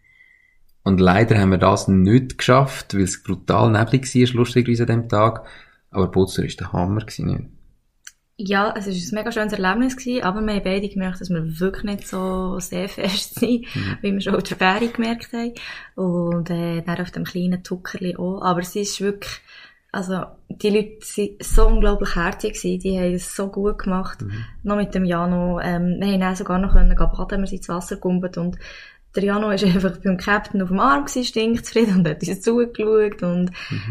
Und 0.85 1.01
leider 1.01 1.39
haben 1.39 1.51
wir 1.51 1.59
das 1.59 1.89
nicht 1.89 2.39
geschafft, 2.39 2.95
weil 2.95 3.03
es 3.03 3.23
brutal 3.23 3.73
neblig 3.73 4.15
war, 4.15 4.37
lustigerweise 4.37 4.85
an 4.85 4.89
dem 4.89 5.09
Tag. 5.09 5.45
Aber 5.95 6.09
Bootstour 6.09 6.45
war 6.45 6.51
der 6.59 6.73
Hammer, 6.73 7.01
gewesen, 7.01 7.27
nicht? 7.27 7.45
Ja, 8.37 8.75
es 8.77 8.87
war 8.87 8.93
ein 8.93 9.15
mega 9.15 9.31
schönes 9.31 9.53
Erlebnis, 9.53 9.97
gewesen, 9.97 10.25
aber 10.25 10.41
wir 10.41 10.55
haben 10.55 10.65
beide 10.65 10.89
gemerkt, 10.89 11.21
dass 11.21 11.31
wir 11.31 11.61
wirklich 11.61 11.85
nicht 11.85 12.09
so 12.09 12.59
sehr 12.59 12.89
fest 12.89 13.35
sind, 13.39 13.67
wie 14.03 14.13
wir 14.13 14.21
schon 14.21 14.35
auf 14.35 14.43
der 14.43 14.57
Fähre 14.57 14.89
gemerkt 14.89 15.33
haben. 15.33 15.53
Und 15.95 16.51
äh, 16.51 16.83
dann 16.83 17.01
auf 17.01 17.13
dem 17.13 17.23
kleinen 17.23 17.63
Tuckerli 17.63 18.17
auch. 18.17 18.43
Aber 18.43 18.59
es 18.59 18.75
ist 18.75 19.01
wirklich, 19.01 19.41
also 19.93 20.25
die 20.49 20.71
Leute 20.71 20.97
sind 21.03 21.45
so 21.45 21.69
unglaublich 21.69 22.17
herzig 22.17 22.55
gewesen, 22.55 22.81
die 22.81 22.99
haben 22.99 23.15
es 23.15 23.37
so 23.37 23.47
gut 23.49 23.79
gemacht. 23.79 24.25
Noch 24.65 24.77
mit 24.77 24.97
dem 24.97 25.05
Jano, 25.05 25.61
ähm, 25.61 25.99
wir 26.01 26.09
haben 26.09 26.21
dann 26.21 26.35
sogar 26.35 26.59
noch 26.59 26.73
können 26.73 26.97
gehen 26.97 27.11
baden, 27.17 27.41
wir 27.41 27.47
sind 27.47 27.59
ins 27.59 27.69
Wasser 27.69 27.95
gegumpelt 27.95 28.37
und 28.37 28.59
der 29.15 29.25
Jano 29.25 29.51
ist 29.51 29.65
einfach 29.65 29.97
beim 29.99 30.17
Captain 30.17 30.63
auf 30.63 30.69
dem 30.69 30.81
Arm 30.81 31.05
gewesen, 31.05 31.25
stinkzufrieden 31.25 31.99
und 31.99 32.09
hat 32.09 32.27
uns 32.27 32.41
zugeschaut 32.41 33.23
und 33.23 33.51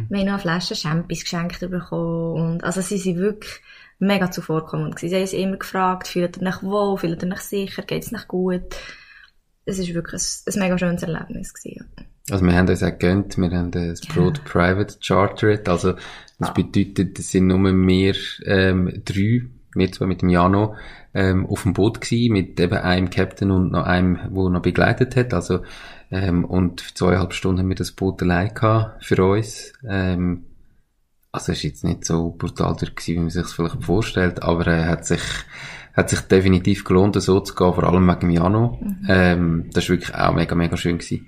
wir 0.09 0.19
haben 0.19 0.25
noch 0.25 0.33
eine 0.33 0.39
Flasche 0.39 0.75
Champis 0.75 1.23
geschenkt 1.23 1.59
bekommen 1.59 2.33
und 2.33 2.63
also 2.63 2.81
sie 2.81 2.97
sind 2.97 3.17
wirklich 3.17 3.61
mega 3.99 4.29
zuvorkommend 4.31 4.95
gewesen. 4.95 5.09
Sie 5.09 5.15
haben 5.15 5.21
uns 5.21 5.33
immer 5.33 5.57
gefragt, 5.57 6.07
fühlt 6.07 6.37
ihr 6.37 6.47
euch 6.47 6.61
wohl, 6.63 6.97
fühlt 6.97 7.23
ihr 7.23 7.31
euch 7.31 7.39
sicher, 7.39 7.83
geht's 7.83 8.13
euch 8.13 8.27
gut? 8.27 8.75
Es 9.65 9.79
ist 9.79 9.93
wirklich 9.93 10.21
ein, 10.21 10.53
ein 10.53 10.59
mega 10.59 10.77
schönes 10.77 11.03
Erlebnis 11.03 11.53
gewesen. 11.53 11.85
ja. 11.97 12.05
Also 12.29 12.45
wir 12.45 12.53
haben 12.53 12.69
uns 12.69 12.81
auch 12.81 12.87
gegönnt, 12.87 13.37
wir 13.37 13.51
haben 13.51 13.71
das 13.71 13.99
Broad 13.99 14.45
Private 14.45 14.95
Chartered, 15.01 15.67
also 15.67 15.95
das 16.39 16.53
bedeutet, 16.53 17.19
es 17.19 17.31
sind 17.31 17.47
nur 17.47 17.59
wir 17.59 18.15
ähm, 18.45 19.01
drei, 19.03 19.43
wir 19.75 19.91
zwei 19.91 20.05
mit 20.05 20.21
dem 20.21 20.29
Jano, 20.29 20.75
ähm, 21.13 21.45
auf 21.45 21.63
dem 21.63 21.73
Boot 21.73 22.01
gewesen, 22.01 22.33
mit 22.33 22.59
eben 22.59 22.77
einem 22.77 23.09
Captain 23.09 23.51
und 23.51 23.71
noch 23.71 23.85
einem, 23.85 24.19
wo 24.31 24.49
noch 24.49 24.61
begleitet 24.61 25.15
hat, 25.15 25.33
also 25.33 25.61
ähm, 26.11 26.45
und 26.45 26.81
für 26.81 26.93
zweieinhalb 26.93 27.33
Stunden 27.33 27.61
haben 27.61 27.69
wir 27.69 27.75
das 27.75 27.91
Boot 27.91 28.21
allein 28.21 28.53
gehabt 28.53 29.03
für 29.03 29.23
uns. 29.23 29.73
Ähm, 29.87 30.45
also 31.31 31.51
es 31.51 31.59
ist 31.59 31.63
jetzt 31.63 31.83
nicht 31.83 32.05
so 32.05 32.29
brutal 32.29 32.75
durch 32.75 32.95
gewesen, 32.95 33.15
wie 33.15 33.19
man 33.19 33.29
sich 33.31 33.47
vielleicht 33.47 33.83
vorstellt, 33.83 34.43
aber 34.43 34.67
er 34.67 34.87
hat 34.87 35.05
sich 35.05 35.21
hat 35.93 36.09
sich 36.09 36.21
definitiv 36.21 36.83
gelohnt, 36.83 37.21
so 37.21 37.39
zu 37.39 37.53
gehen, 37.53 37.73
vor 37.73 37.83
allem 37.83 38.07
wegen 38.07 38.19
dem 38.21 38.29
Jano. 38.31 38.79
Ähm, 39.07 39.69
das 39.73 39.85
ist 39.85 39.89
wirklich 39.91 40.15
auch 40.15 40.33
mega, 40.33 40.55
mega 40.55 40.75
schön 40.75 40.97
gewesen. 40.97 41.27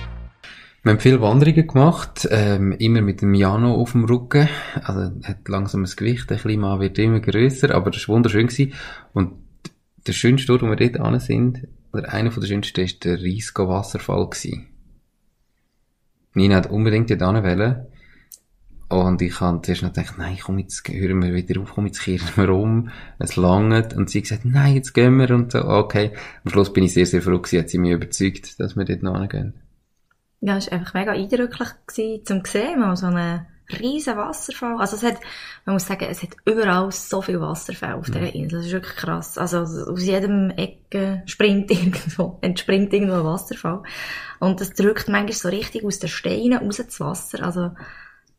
Wir 0.83 0.93
haben 0.93 0.99
viele 0.99 1.21
Wanderungen 1.21 1.67
gemacht, 1.67 2.27
ähm, 2.31 2.71
immer 2.71 3.01
mit 3.01 3.21
dem 3.21 3.35
Jano 3.35 3.75
auf 3.75 3.91
dem 3.91 4.03
Rücken. 4.05 4.49
Also, 4.83 5.11
hat 5.23 5.47
langsam 5.47 5.83
das 5.83 5.95
Gewicht, 5.95 6.29
der 6.29 6.37
Klima 6.37 6.79
wird 6.79 6.97
immer 6.97 7.19
grösser, 7.19 7.75
aber 7.75 7.91
das 7.91 8.07
war 8.07 8.15
wunderschön 8.15 8.47
gewesen. 8.47 8.73
Und 9.13 9.33
der 10.07 10.13
schönste 10.13 10.51
Ort, 10.53 10.63
wo 10.63 10.67
wir 10.67 10.75
dort 10.75 10.99
an 10.99 11.19
sind, 11.19 11.67
oder 11.93 12.11
einer 12.11 12.31
der 12.31 12.47
schönsten, 12.47 12.81
ist 12.81 13.05
der 13.05 13.21
Riesco 13.21 13.67
Wasserfall 13.67 14.27
gewesen. 14.27 14.67
Nina 16.33 16.55
hat 16.55 16.71
unbedingt 16.71 17.11
dort 17.11 17.45
hin 17.45 17.75
und 18.91 19.21
ich 19.21 19.39
habe 19.39 19.61
zuerst 19.61 19.83
noch 19.83 19.93
gedacht, 19.93 20.15
nein, 20.17 20.37
komm, 20.43 20.59
jetzt 20.59 20.85
hören 20.89 21.21
wir 21.21 21.33
wieder 21.33 21.61
auf, 21.61 21.73
komm, 21.75 21.85
jetzt 21.85 22.01
kehren 22.01 22.27
wir 22.35 22.49
um, 22.49 22.89
es 23.19 23.37
langt. 23.37 23.93
Und 23.93 24.09
sie 24.09 24.19
hat 24.19 24.23
gesagt, 24.23 24.45
nein, 24.45 24.75
jetzt 24.75 24.93
gehen 24.93 25.17
wir 25.17 25.29
und 25.31 25.53
so, 25.53 25.63
okay. 25.63 26.11
Am 26.43 26.51
Schluss 26.51 26.73
bin 26.73 26.83
ich 26.83 26.93
sehr, 26.93 27.05
sehr 27.05 27.21
froh 27.21 27.39
gewesen, 27.39 27.59
hat 27.59 27.69
sie 27.69 27.77
mich 27.77 27.91
überzeugt, 27.91 28.59
dass 28.59 28.75
wir 28.75 28.83
dort 28.83 29.01
noch 29.01 29.17
hingehen. 29.17 29.53
Ja, 30.41 30.57
es 30.57 30.71
war 30.71 30.79
einfach 30.79 30.93
mega 30.93 31.11
eindrücklich 31.11 31.69
gewesen, 31.87 32.25
zum 32.25 32.45
sehen, 32.45 32.79
mal 32.79 32.95
so 32.97 33.07
einen 33.07 33.45
riesen 33.79 34.17
Wasserfall. 34.17 34.77
Also 34.79 34.97
es 34.97 35.03
hat, 35.03 35.19
man 35.65 35.75
muss 35.75 35.85
sagen, 35.85 36.07
es 36.09 36.23
hat 36.23 36.31
überall 36.45 36.91
so 36.91 37.21
viel 37.21 37.39
Wasserfall 37.39 37.93
auf 37.93 38.07
dieser 38.07 38.33
Insel. 38.33 38.59
Das 38.59 38.65
ist 38.65 38.73
wirklich 38.73 38.95
krass. 38.95 39.37
Also 39.37 39.59
aus 39.59 40.03
jedem 40.03 40.49
Ecke 40.51 41.23
springt 41.25 41.71
irgendwo, 41.71 42.39
entspringt 42.41 42.93
irgendwo 42.93 43.15
ein 43.15 43.23
Wasserfall. 43.23 43.83
Und 44.39 44.59
das 44.61 44.73
drückt 44.73 45.07
manchmal 45.07 45.33
so 45.33 45.49
richtig 45.49 45.83
aus 45.85 45.99
den 45.99 46.09
Steinen 46.09 46.59
raus 46.59 46.77
das 46.77 46.99
Wasser. 46.99 47.43
Also, 47.43 47.71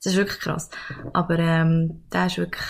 das 0.02 0.12
ist 0.12 0.16
wirklich 0.16 0.40
krass. 0.40 0.70
Aber, 1.12 1.38
ähm, 1.38 2.02
der 2.12 2.26
ist 2.26 2.38
wirklich 2.38 2.64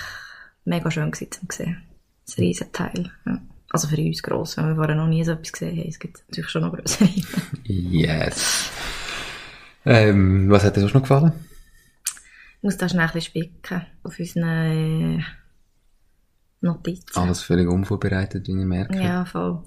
mega 0.65 0.91
schön 0.91 1.11
gewesen 1.11 1.33
zum 1.33 1.49
sehen. 1.51 1.83
Das 2.27 2.39
riesen 2.39 2.73
Teil. 2.73 3.11
Ja. 3.27 3.41
Also 3.71 3.89
für 3.89 3.97
uns 3.97 4.23
gross, 4.23 4.59
wenn 4.59 4.69
wir 4.69 4.75
vorher 4.75 4.95
noch 4.95 5.09
nie 5.09 5.25
so 5.25 5.33
etwas 5.33 5.53
gesehen 5.53 5.79
haben. 5.79 5.89
Es 5.89 5.99
gibt 5.99 6.23
natürlich 6.29 6.51
schon 6.51 6.63
noch 6.63 6.75
grössere. 6.75 7.09
Yes. 7.65 8.71
Ähm, 9.85 10.49
was 10.51 10.65
hat 10.65 10.77
dir 10.77 10.81
sonst 10.81 10.95
noch 10.95 11.03
gefallen? 11.03 11.33
Ich 12.59 12.63
muss 12.63 12.77
da 12.77 12.89
schnell 12.89 13.03
ein 13.07 13.13
bisschen 13.13 13.31
spicken 13.31 13.87
auf 14.05 14.19
unseren 14.19 15.19
äh, 15.19 15.23
Notizen. 16.61 17.19
Alles 17.19 17.43
völlig 17.43 17.69
unvorbereitet, 17.69 18.47
wie 18.47 18.53
ich 18.61 18.67
merke. 18.67 19.01
Ja, 19.01 19.25
voll. 19.25 19.63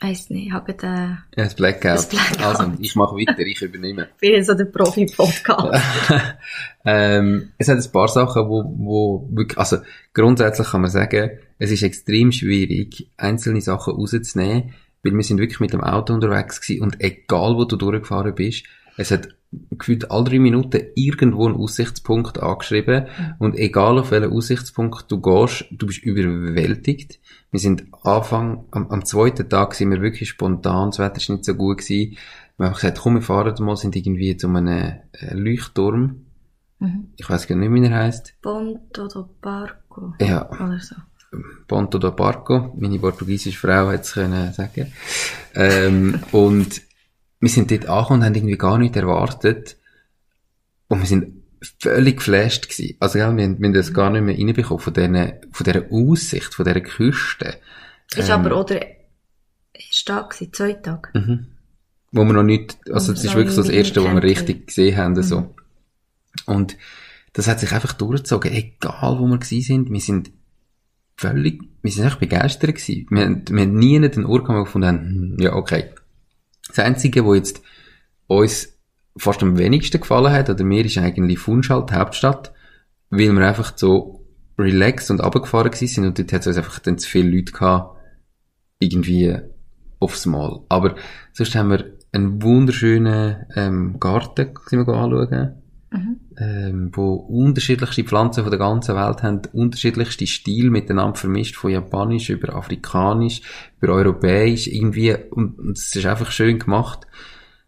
Weiss 0.00 0.30
nicht, 0.30 0.46
ich 0.46 0.52
habe 0.52 0.74
gerade, 0.74 1.18
Ja, 1.36 1.42
das 1.44 1.56
Blackout. 1.56 1.84
Das 1.84 2.08
Blackout. 2.08 2.40
Also, 2.40 2.72
ich 2.78 2.94
mache 2.94 3.16
weiter, 3.16 3.40
ich 3.40 3.60
übernehme. 3.60 4.02
äh, 4.02 4.06
bin 4.20 4.44
so 4.44 4.54
der 4.54 4.66
Profi-Podcast. 4.66 5.82
ähm, 6.84 7.52
es 7.58 7.66
hat 7.66 7.78
ein 7.78 7.92
paar 7.92 8.06
Sachen, 8.06 8.48
wo, 8.48 8.62
wo 8.78 9.28
wirklich, 9.32 9.58
also 9.58 9.78
grundsätzlich 10.14 10.68
kann 10.68 10.82
man 10.82 10.90
sagen, 10.90 11.30
es 11.58 11.72
ist 11.72 11.82
extrem 11.82 12.30
schwierig, 12.30 13.10
einzelne 13.16 13.60
Sachen 13.60 13.94
rauszunehmen, 13.94 14.72
weil 15.02 15.14
wir 15.14 15.22
sind 15.22 15.38
wirklich 15.38 15.60
mit 15.60 15.72
dem 15.72 15.82
Auto 15.82 16.12
unterwegs 16.14 16.60
gewesen 16.60 16.82
und 16.82 17.00
egal 17.00 17.56
wo 17.56 17.64
du 17.64 17.76
durchgefahren 17.76 18.34
bist, 18.34 18.64
es 18.96 19.10
hat 19.10 19.28
gefühlt 19.70 20.10
alle 20.10 20.24
drei 20.24 20.38
Minuten 20.38 20.88
irgendwo 20.94 21.46
einen 21.46 21.56
Aussichtspunkt 21.56 22.40
angeschrieben 22.40 23.06
und 23.38 23.56
egal 23.56 23.98
auf 23.98 24.10
welchen 24.10 24.32
Aussichtspunkt 24.32 25.10
du 25.10 25.20
gehst, 25.20 25.66
du 25.70 25.86
bist 25.86 26.02
überwältigt. 26.02 27.18
Wir 27.50 27.60
sind 27.60 27.86
Anfang, 28.02 28.66
am, 28.70 28.88
am 28.90 29.04
zweiten 29.04 29.48
Tag 29.48 29.74
sind 29.74 29.90
wir 29.90 30.02
wirklich 30.02 30.28
spontan, 30.28 30.90
das 30.90 30.98
Wetter 30.98 31.16
ist 31.16 31.30
nicht 31.30 31.44
so 31.44 31.54
gut 31.54 31.78
gewesen. 31.78 32.16
Wir 32.58 32.66
haben 32.66 32.74
gesagt, 32.74 32.98
komm, 32.98 33.14
wir 33.14 33.22
fahren 33.22 33.54
mal, 33.64 33.76
sind 33.76 33.96
irgendwie 33.96 34.36
zu 34.36 34.48
einem 34.48 34.68
äh, 34.68 35.34
Leuchtturm. 35.34 36.26
Ich 37.16 37.28
weiß 37.28 37.46
gar 37.46 37.56
nicht, 37.56 37.72
wie 37.72 37.84
er 37.84 37.96
heisst. 37.96 38.34
Ponto 38.40 39.08
do 39.08 39.28
Barco. 39.40 40.14
Ja, 40.20 40.48
Oder 40.50 40.78
so. 40.80 40.94
Ponto 41.66 41.98
do 41.98 42.12
Barco. 42.12 42.74
Meine 42.78 42.98
portugiesische 42.98 43.58
Frau 43.58 43.88
hat 43.88 44.02
es 44.04 44.12
können 44.12 44.52
sagen. 44.52 44.92
Ähm, 45.54 46.20
und 46.32 46.80
wir 47.40 47.48
sind 47.50 47.70
dort 47.70 47.86
angekommen 47.86 48.20
und 48.20 48.26
haben 48.26 48.34
irgendwie 48.34 48.56
gar 48.58 48.78
nicht 48.78 48.96
erwartet. 48.96 49.76
Und 50.88 51.00
wir 51.00 51.06
sind 51.06 51.42
völlig 51.80 52.16
geflasht 52.18 52.68
gewesen. 52.70 52.96
Also, 53.00 53.18
ja, 53.18 53.34
wir, 53.36 53.44
haben- 53.44 53.58
wir 53.58 53.66
haben 53.66 53.74
das 53.74 53.92
gar 53.92 54.10
nicht 54.10 54.22
mehr 54.22 54.36
reinbekommen 54.36 54.80
von 54.80 54.92
dieser, 54.94 55.34
von 55.52 55.64
dieser 55.64 55.84
Aussicht, 55.92 56.54
von 56.54 56.64
dieser 56.64 56.80
Küste. 56.80 57.56
Ist 58.14 58.28
Ähm. 58.28 58.34
aber, 58.34 58.58
oder, 58.58 58.80
ist 59.74 60.08
da 60.08 60.22
gewesen, 60.22 60.52
zwei 60.52 60.72
Tage. 60.74 61.10
Mhm. 61.14 61.46
Wo 62.10 62.24
wir 62.24 62.32
noch 62.32 62.42
nicht, 62.42 62.78
also 62.90 63.12
das 63.12 63.22
ist 63.22 63.34
wirklich 63.34 63.54
so 63.54 63.62
das 63.62 63.70
erste, 63.70 64.02
wo 64.02 64.06
wir 64.08 64.22
richtig 64.22 64.68
gesehen 64.68 64.96
haben, 64.96 65.22
so. 65.22 65.54
Und 66.46 66.76
das 67.34 67.48
hat 67.48 67.60
sich 67.60 67.72
einfach 67.72 67.92
durchgezogen, 67.92 68.50
egal 68.52 69.18
wo 69.18 69.26
wir 69.26 69.36
gewesen 69.38 69.62
sind, 69.62 69.92
wir 69.92 70.00
sind 70.00 70.30
völlig, 71.18 71.62
wir 71.82 71.90
sind 71.90 72.06
echt 72.06 72.20
begeistert 72.20 72.74
gewesen. 72.76 73.06
Wir, 73.10 73.24
haben- 73.24 73.42
wir 73.50 73.62
haben 73.62 73.74
nie 73.78 73.98
wo 74.54 74.60
wir 74.60 74.64
gefunden 74.64 74.86
haben, 74.88 74.98
hm, 75.06 75.36
ja, 75.40 75.52
okay. 75.54 75.90
Das 76.68 76.78
Einzige, 76.78 77.24
wo 77.24 77.34
jetzt 77.34 77.60
uns 78.28 78.78
fast 79.16 79.42
am 79.42 79.58
wenigsten 79.58 80.00
gefallen 80.00 80.32
hat, 80.32 80.48
oder 80.48 80.64
mir, 80.64 80.84
ist 80.84 80.96
eigentlich 80.96 81.38
Funchal, 81.40 81.84
die 81.86 81.94
Hauptstadt, 81.94 82.52
weil 83.10 83.32
wir 83.32 83.46
einfach 83.48 83.72
so 83.76 84.24
relaxed 84.58 85.10
und 85.10 85.20
runtergefahren 85.20 85.72
sind 85.72 86.04
und 86.06 86.18
dort 86.18 86.32
hat 86.32 86.40
es 86.42 86.46
uns 86.46 86.56
einfach 86.56 86.78
dann 86.80 86.98
zu 86.98 87.08
viele 87.08 87.30
Leute 87.36 87.52
gehabt, 87.52 87.96
irgendwie 88.78 89.36
aufs 89.98 90.26
Mal. 90.26 90.60
Aber 90.68 90.94
sonst 91.32 91.54
haben 91.56 91.70
wir 91.70 91.92
einen 92.12 92.42
wunderschönen 92.42 93.46
ähm, 93.56 93.98
Garten 93.98 94.50
sind 94.66 94.86
wir 94.86 94.94
anschauen, 94.94 95.62
ähm, 95.90 96.90
wo 96.92 97.14
unterschiedlichste 97.14 98.04
Pflanzen 98.04 98.42
von 98.42 98.50
der 98.50 98.58
ganzen 98.58 98.94
Welt 98.94 99.22
haben, 99.22 99.42
unterschiedlichste 99.52 100.26
Stil 100.26 100.70
miteinander 100.70 101.16
vermischt, 101.16 101.56
von 101.56 101.70
Japanisch 101.70 102.28
über 102.30 102.54
Afrikanisch, 102.54 103.42
über 103.80 103.94
Europäisch, 103.94 104.66
irgendwie, 104.66 105.16
und, 105.30 105.76
es 105.76 105.94
ist 105.94 106.06
einfach 106.06 106.30
schön 106.30 106.58
gemacht. 106.58 107.06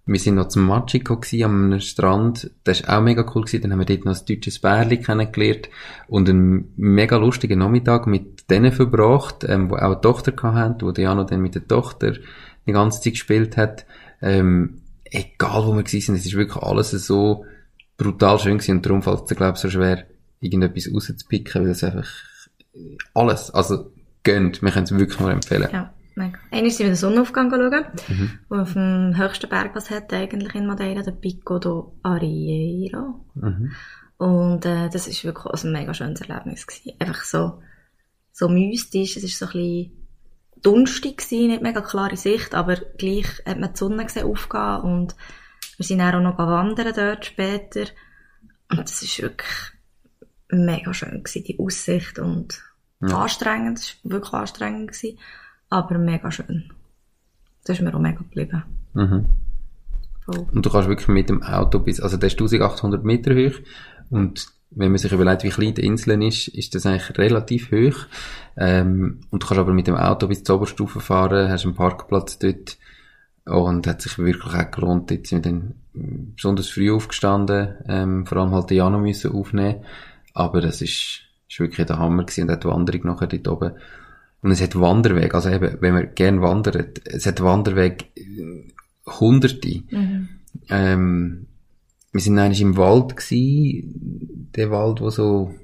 Wir 0.06 0.18
sind 0.18 0.34
noch 0.34 0.48
zum 0.48 0.66
Machiko 0.66 1.18
gsi 1.18 1.44
am 1.44 1.78
Strand. 1.78 2.50
Das 2.64 2.80
ist 2.80 2.88
auch 2.88 3.00
mega 3.00 3.24
cool 3.34 3.44
gewesen. 3.44 3.62
Dann 3.62 3.72
haben 3.72 3.78
wir 3.78 3.86
dort 3.86 4.04
noch 4.04 4.18
ein 4.18 4.26
deutsches 4.26 4.58
Bärli 4.58 4.96
kennengelernt 4.96 5.68
und 6.08 6.28
einen 6.28 6.72
mega 6.76 7.16
lustigen 7.16 7.60
Nachmittag 7.60 8.06
mit 8.06 8.50
denen 8.50 8.72
verbracht, 8.72 9.44
ähm, 9.46 9.70
wo 9.70 9.76
auch 9.76 9.82
eine 9.82 10.00
Tochter 10.00 10.32
hatten, 10.42 10.80
wo 10.84 10.90
Diana 10.90 11.24
dann 11.24 11.42
mit 11.42 11.54
der 11.54 11.68
Tochter 11.68 12.14
die 12.66 12.72
ganze 12.72 13.00
Zeit 13.00 13.12
gespielt 13.12 13.56
hat. 13.56 13.86
Ähm, 14.20 14.80
egal 15.04 15.66
wo 15.66 15.74
wir 15.74 15.82
gewesen 15.82 16.06
sind, 16.06 16.16
es 16.16 16.26
ist 16.26 16.36
wirklich 16.36 16.62
alles 16.62 16.90
so 16.90 17.44
brutal 18.02 18.38
schön 18.38 18.58
gewesen 18.58 18.76
und 18.76 18.86
darum 18.86 19.02
fällt 19.02 19.30
es 19.30 19.36
glaube 19.36 19.54
ich 19.54 19.60
so 19.60 19.70
schwer, 19.70 20.06
irgendetwas 20.40 20.88
rauszupicken, 20.92 21.62
weil 21.64 21.70
es 21.70 21.84
einfach 21.84 22.08
alles, 23.14 23.50
also 23.50 23.92
gönnt. 24.22 24.62
Wir 24.62 24.70
können 24.70 24.84
es 24.84 24.92
wirklich 24.92 25.20
nur 25.20 25.30
empfehlen. 25.30 25.68
Ja, 25.72 25.92
mega. 26.14 26.38
Einmal 26.50 26.70
sind 26.70 26.80
wir 26.86 26.92
den 26.92 26.96
Sonnenaufgang 26.96 27.50
schauen, 27.50 27.84
Mhm. 28.08 28.30
wo 28.48 28.56
auf 28.56 28.72
dem 28.72 29.16
höchsten 29.16 29.48
Berg 29.48 29.74
was 29.74 29.90
hat 29.90 30.12
eigentlich 30.12 30.54
in 30.54 30.66
Madeira, 30.66 31.02
der 31.02 31.12
Pico 31.12 31.58
do 31.58 31.96
Arieiro. 32.02 33.24
Mhm. 33.34 33.72
Und 34.18 34.66
äh, 34.66 34.88
das 34.90 35.06
ist 35.08 35.24
wirklich 35.24 35.46
auch 35.46 35.64
ein 35.64 35.72
mega 35.72 35.94
schönes 35.94 36.20
Erlebnis 36.20 36.66
gewesen. 36.66 36.92
Einfach 36.98 37.24
so, 37.24 37.62
so 38.32 38.48
mystisch, 38.48 39.16
es 39.16 39.24
ist 39.24 39.38
so 39.38 39.46
ein 39.46 39.52
bisschen 39.52 39.92
dunstig 40.62 41.18
gewesen, 41.18 41.48
nicht 41.48 41.62
mega 41.62 41.80
klare 41.80 42.16
Sicht, 42.16 42.54
aber 42.54 42.76
gleich 42.76 43.26
hat 43.46 43.58
man 43.58 43.72
die 43.72 43.78
Sonne 43.78 44.04
gesehen 44.04 44.26
aufgehen 44.26 44.80
und 44.82 45.14
wir 45.80 45.86
sind 45.86 46.00
dann 46.00 46.14
auch 46.14 46.20
noch 46.20 46.36
wandern 46.36 46.92
dort 46.94 47.24
später. 47.24 47.86
Und 48.70 48.80
das 48.80 49.00
ist 49.02 49.22
wirklich 49.22 49.48
mega 50.50 50.92
schön 50.92 51.22
gewesen, 51.24 51.42
die 51.44 51.58
Aussicht 51.58 52.18
und 52.18 52.62
anstrengend, 53.00 53.78
es 53.78 53.96
war 54.02 54.12
wirklich 54.12 54.34
anstrengend 54.34 54.92
gewesen, 54.92 55.18
aber 55.70 55.96
mega 55.96 56.30
schön. 56.30 56.70
Das 57.64 57.78
ist 57.78 57.82
mir 57.82 57.94
auch 57.94 57.98
mega 57.98 58.18
geblieben. 58.18 58.62
Mhm. 58.92 59.26
Voll. 60.26 60.46
Und 60.52 60.66
du 60.66 60.68
kannst 60.68 60.90
wirklich 60.90 61.08
mit 61.08 61.30
dem 61.30 61.42
Auto 61.42 61.78
bis, 61.78 61.98
also 61.98 62.18
der 62.18 62.26
ist 62.26 62.34
1800 62.34 63.02
Meter 63.02 63.34
hoch 63.34 63.58
und 64.10 64.48
wenn 64.68 64.90
man 64.90 64.98
sich 64.98 65.12
überlegt, 65.12 65.44
wie 65.44 65.48
klein 65.48 65.74
die 65.74 65.86
Insel 65.86 66.22
ist, 66.22 66.48
ist 66.48 66.74
das 66.74 66.84
eigentlich 66.84 67.16
relativ 67.16 67.72
hoch. 67.72 68.06
Ähm, 68.58 69.22
und 69.30 69.42
du 69.42 69.46
kannst 69.46 69.58
aber 69.58 69.72
mit 69.72 69.86
dem 69.86 69.96
Auto 69.96 70.28
bis 70.28 70.44
zur 70.44 70.56
Oberstufe 70.56 71.00
fahren, 71.00 71.50
hast 71.50 71.64
einen 71.64 71.74
Parkplatz 71.74 72.38
dort 72.38 72.76
und 73.50 73.86
hat 73.86 74.02
sich 74.02 74.18
wirklich 74.18 74.54
auch 74.54 74.70
gelohnt. 74.70 75.10
Jetzt 75.10 75.30
sind 75.30 75.44
wir 75.44 75.52
dann 75.52 75.74
besonders 76.36 76.68
früh 76.68 76.92
aufgestanden, 76.92 77.74
ähm, 77.88 78.26
vor 78.26 78.38
allem 78.38 78.52
halt 78.52 78.70
die 78.70 78.76
Jano 78.76 78.98
müssen 78.98 79.32
aufnehmen. 79.32 79.84
Aber 80.34 80.60
das 80.60 80.82
ist, 80.82 81.22
ist 81.48 81.60
wirklich 81.60 81.86
der 81.86 81.98
Hammer 81.98 82.24
gewesen 82.24 82.48
und 82.48 82.54
auch 82.54 82.60
die 82.60 82.68
Wanderung 82.68 83.02
nachher 83.06 83.26
dort 83.26 83.48
oben. 83.48 83.72
Und 84.42 84.50
es 84.52 84.62
hat 84.62 84.78
Wanderweg, 84.78 85.34
also 85.34 85.50
eben, 85.50 85.76
wenn 85.80 85.94
man 85.94 86.14
gern 86.14 86.40
wandert, 86.40 87.06
es 87.06 87.26
hat 87.26 87.42
Wanderweg 87.42 88.06
äh, 88.16 88.68
Hunderte. 89.06 89.82
Ähm, 90.68 91.46
wir 92.12 92.20
sind 92.20 92.38
eigentlich 92.38 92.60
im 92.60 92.76
Wald 92.76 93.16
gsi, 93.16 93.84
der 94.56 94.70
Wald, 94.70 95.00
wo 95.00 95.10
so 95.10 95.54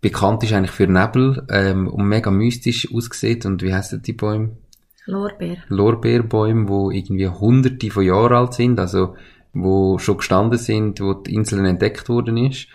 bekannt 0.00 0.42
ist 0.44 0.52
eigentlich 0.52 0.70
für 0.70 0.86
Nebel 0.86 1.46
ähm, 1.50 1.88
und 1.88 2.06
mega 2.06 2.30
mystisch 2.30 2.92
aussieht. 2.94 3.46
Und 3.46 3.62
wie 3.62 3.74
heissen 3.74 4.02
die 4.02 4.12
Bäume? 4.12 4.50
Lorbeer. 5.06 5.58
Lorbeerbäume, 5.68 6.68
wo 6.68 6.90
irgendwie 6.90 7.28
hunderte 7.28 7.90
von 7.90 8.04
Jahren 8.04 8.34
alt 8.34 8.54
sind, 8.54 8.78
also 8.78 9.16
wo 9.52 9.98
schon 9.98 10.18
gestanden 10.18 10.58
sind, 10.58 11.00
wo 11.00 11.14
die 11.14 11.34
Insel 11.34 11.64
entdeckt 11.64 12.08
worden 12.08 12.36
ist 12.36 12.68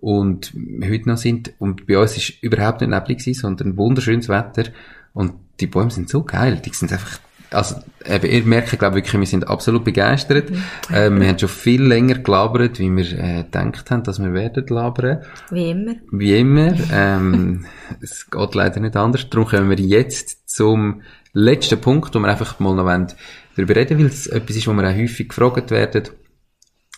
und 0.00 0.52
heute 0.82 1.08
noch 1.08 1.16
sind. 1.16 1.52
Und 1.58 1.86
bei 1.86 1.98
uns 1.98 2.16
ist 2.16 2.42
überhaupt 2.42 2.80
nicht 2.80 2.90
neblig 2.90 3.18
gewesen, 3.18 3.40
sondern 3.40 3.76
wunderschönes 3.76 4.28
Wetter. 4.28 4.64
Und 5.12 5.34
die 5.60 5.66
Bäume 5.66 5.90
sind 5.90 6.08
so 6.08 6.24
geil, 6.24 6.60
die 6.64 6.70
sind 6.70 6.92
einfach 6.92 7.20
also, 7.54 7.76
eben, 8.04 8.30
ihr 8.30 8.42
merkt, 8.42 8.76
glaube 8.78 8.96
wirklich, 8.96 9.18
wir 9.18 9.26
sind 9.26 9.46
absolut 9.46 9.84
begeistert. 9.84 10.50
Ähm, 10.92 11.20
wir 11.20 11.28
haben 11.28 11.38
schon 11.38 11.48
viel 11.48 11.82
länger 11.82 12.18
gelabert, 12.18 12.80
wie 12.80 12.90
wir 12.90 13.18
äh, 13.18 13.44
gedacht 13.44 13.90
haben, 13.90 14.02
dass 14.02 14.18
wir 14.18 14.32
werden 14.32 14.66
labern. 14.68 15.22
Wie 15.50 15.70
immer. 15.70 15.94
Wie 16.10 16.38
immer. 16.38 16.74
Ähm, 16.92 17.64
es 18.00 18.28
geht 18.28 18.54
leider 18.54 18.80
nicht 18.80 18.96
anders. 18.96 19.30
Darum 19.30 19.46
kommen 19.46 19.70
wir 19.70 19.78
jetzt 19.78 20.48
zum 20.50 21.02
letzten 21.34 21.80
Punkt, 21.80 22.14
wo 22.14 22.20
wir 22.20 22.28
einfach 22.28 22.58
mal 22.60 22.74
noch 22.74 22.84
wollen, 22.84 23.12
darüber 23.56 23.76
reden, 23.76 23.98
weil 23.98 24.06
es 24.06 24.26
etwas 24.26 24.56
ist, 24.56 24.66
wo 24.66 24.72
wir 24.72 24.88
auch 24.88 24.94
häufig 24.94 25.28
gefragt 25.28 25.70
werden. 25.70 26.04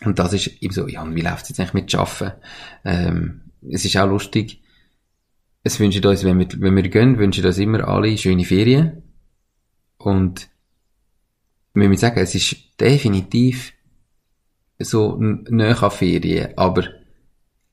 Und 0.05 0.19
das 0.19 0.33
ist 0.33 0.61
eben 0.61 0.73
so, 0.73 0.87
ja, 0.87 1.03
wie 1.13 1.21
läuft 1.21 1.43
es 1.43 1.49
jetzt 1.49 1.59
eigentlich 1.59 1.73
mit 1.73 1.91
Schaffen? 1.91 2.31
Ähm, 2.85 3.41
es 3.69 3.83
ist 3.83 3.97
auch 3.97 4.07
lustig. 4.07 4.61
Es 5.63 5.79
wünschen 5.79 6.05
uns, 6.05 6.23
wenn 6.23 6.39
wir, 6.39 6.47
wenn 6.59 6.75
wir 6.75 6.87
gehen, 6.87 7.17
wünschen 7.17 7.45
uns 7.45 7.57
immer 7.57 7.87
alle 7.87 8.17
schöne 8.17 8.45
Ferien. 8.45 9.03
Und 9.97 10.47
wir 11.73 11.89
müssen 11.89 12.01
sagen, 12.01 12.19
es 12.19 12.35
ist 12.35 12.79
definitiv 12.79 13.73
so 14.79 15.17
näher 15.17 15.81
an 15.81 15.91
Ferien, 15.91 16.57
aber 16.57 16.83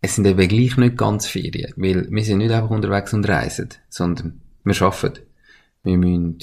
es 0.00 0.16
sind 0.16 0.27
eben 0.27 0.48
gleich 0.48 0.77
nicht 0.77 0.96
ganz 0.96 1.27
Ferien, 1.27 1.72
weil 1.77 2.11
wir 2.11 2.24
sind 2.24 2.38
nicht 2.38 2.50
einfach 2.50 2.70
unterwegs 2.70 3.12
und 3.12 3.29
reisen, 3.29 3.68
sondern 3.88 4.40
wir 4.64 4.81
arbeiten. 4.83 5.20
Wir 5.85 5.99
müssen 5.99 6.38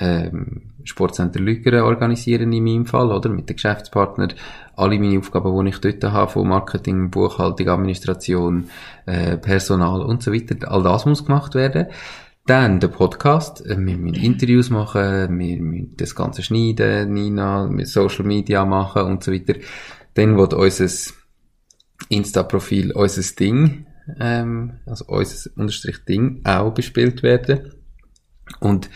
ähm, 0.00 0.70
Sportcenter 0.84 1.40
Lügeren 1.40 1.82
organisieren 1.82 2.52
in 2.52 2.64
meinem 2.64 2.86
Fall, 2.86 3.10
oder? 3.10 3.28
Mit 3.28 3.48
den 3.48 3.56
Geschäftspartnern. 3.56 4.34
Alle 4.74 4.98
meine 4.98 5.18
Aufgaben, 5.18 5.64
die 5.64 5.70
ich 5.70 5.80
dort 5.80 6.04
habe, 6.04 6.30
von 6.30 6.48
Marketing, 6.48 7.10
Buchhaltung, 7.10 7.68
Administration, 7.68 8.70
äh, 9.06 9.36
Personal 9.36 10.02
und 10.02 10.22
so 10.22 10.32
weiter, 10.32 10.70
all 10.70 10.82
das 10.82 11.04
muss 11.04 11.24
gemacht 11.24 11.54
werden. 11.54 11.86
Dann 12.46 12.80
der 12.80 12.88
Podcast. 12.88 13.64
Äh, 13.66 13.76
wir 13.78 13.98
müssen 13.98 14.22
Interviews 14.22 14.70
machen, 14.70 15.38
wir 15.38 15.60
müssen 15.60 15.96
das 15.96 16.14
Ganze 16.14 16.42
schneiden, 16.42 17.12
Nina, 17.12 17.66
mit 17.66 17.88
Social 17.88 18.24
Media 18.24 18.64
machen 18.64 19.02
und 19.02 19.22
so 19.22 19.32
weiter. 19.32 19.54
Dann 20.14 20.36
wird 20.38 20.54
unser 20.54 21.12
Insta-Profil, 22.08 22.92
unser 22.92 23.34
Ding, 23.34 23.86
ähm, 24.18 24.78
also 24.86 25.04
unser 25.08 25.50
Unterstrich 25.56 26.04
Ding 26.06 26.40
auch 26.44 26.72
bespielt 26.72 27.22
werden. 27.22 27.77
Und 28.60 28.90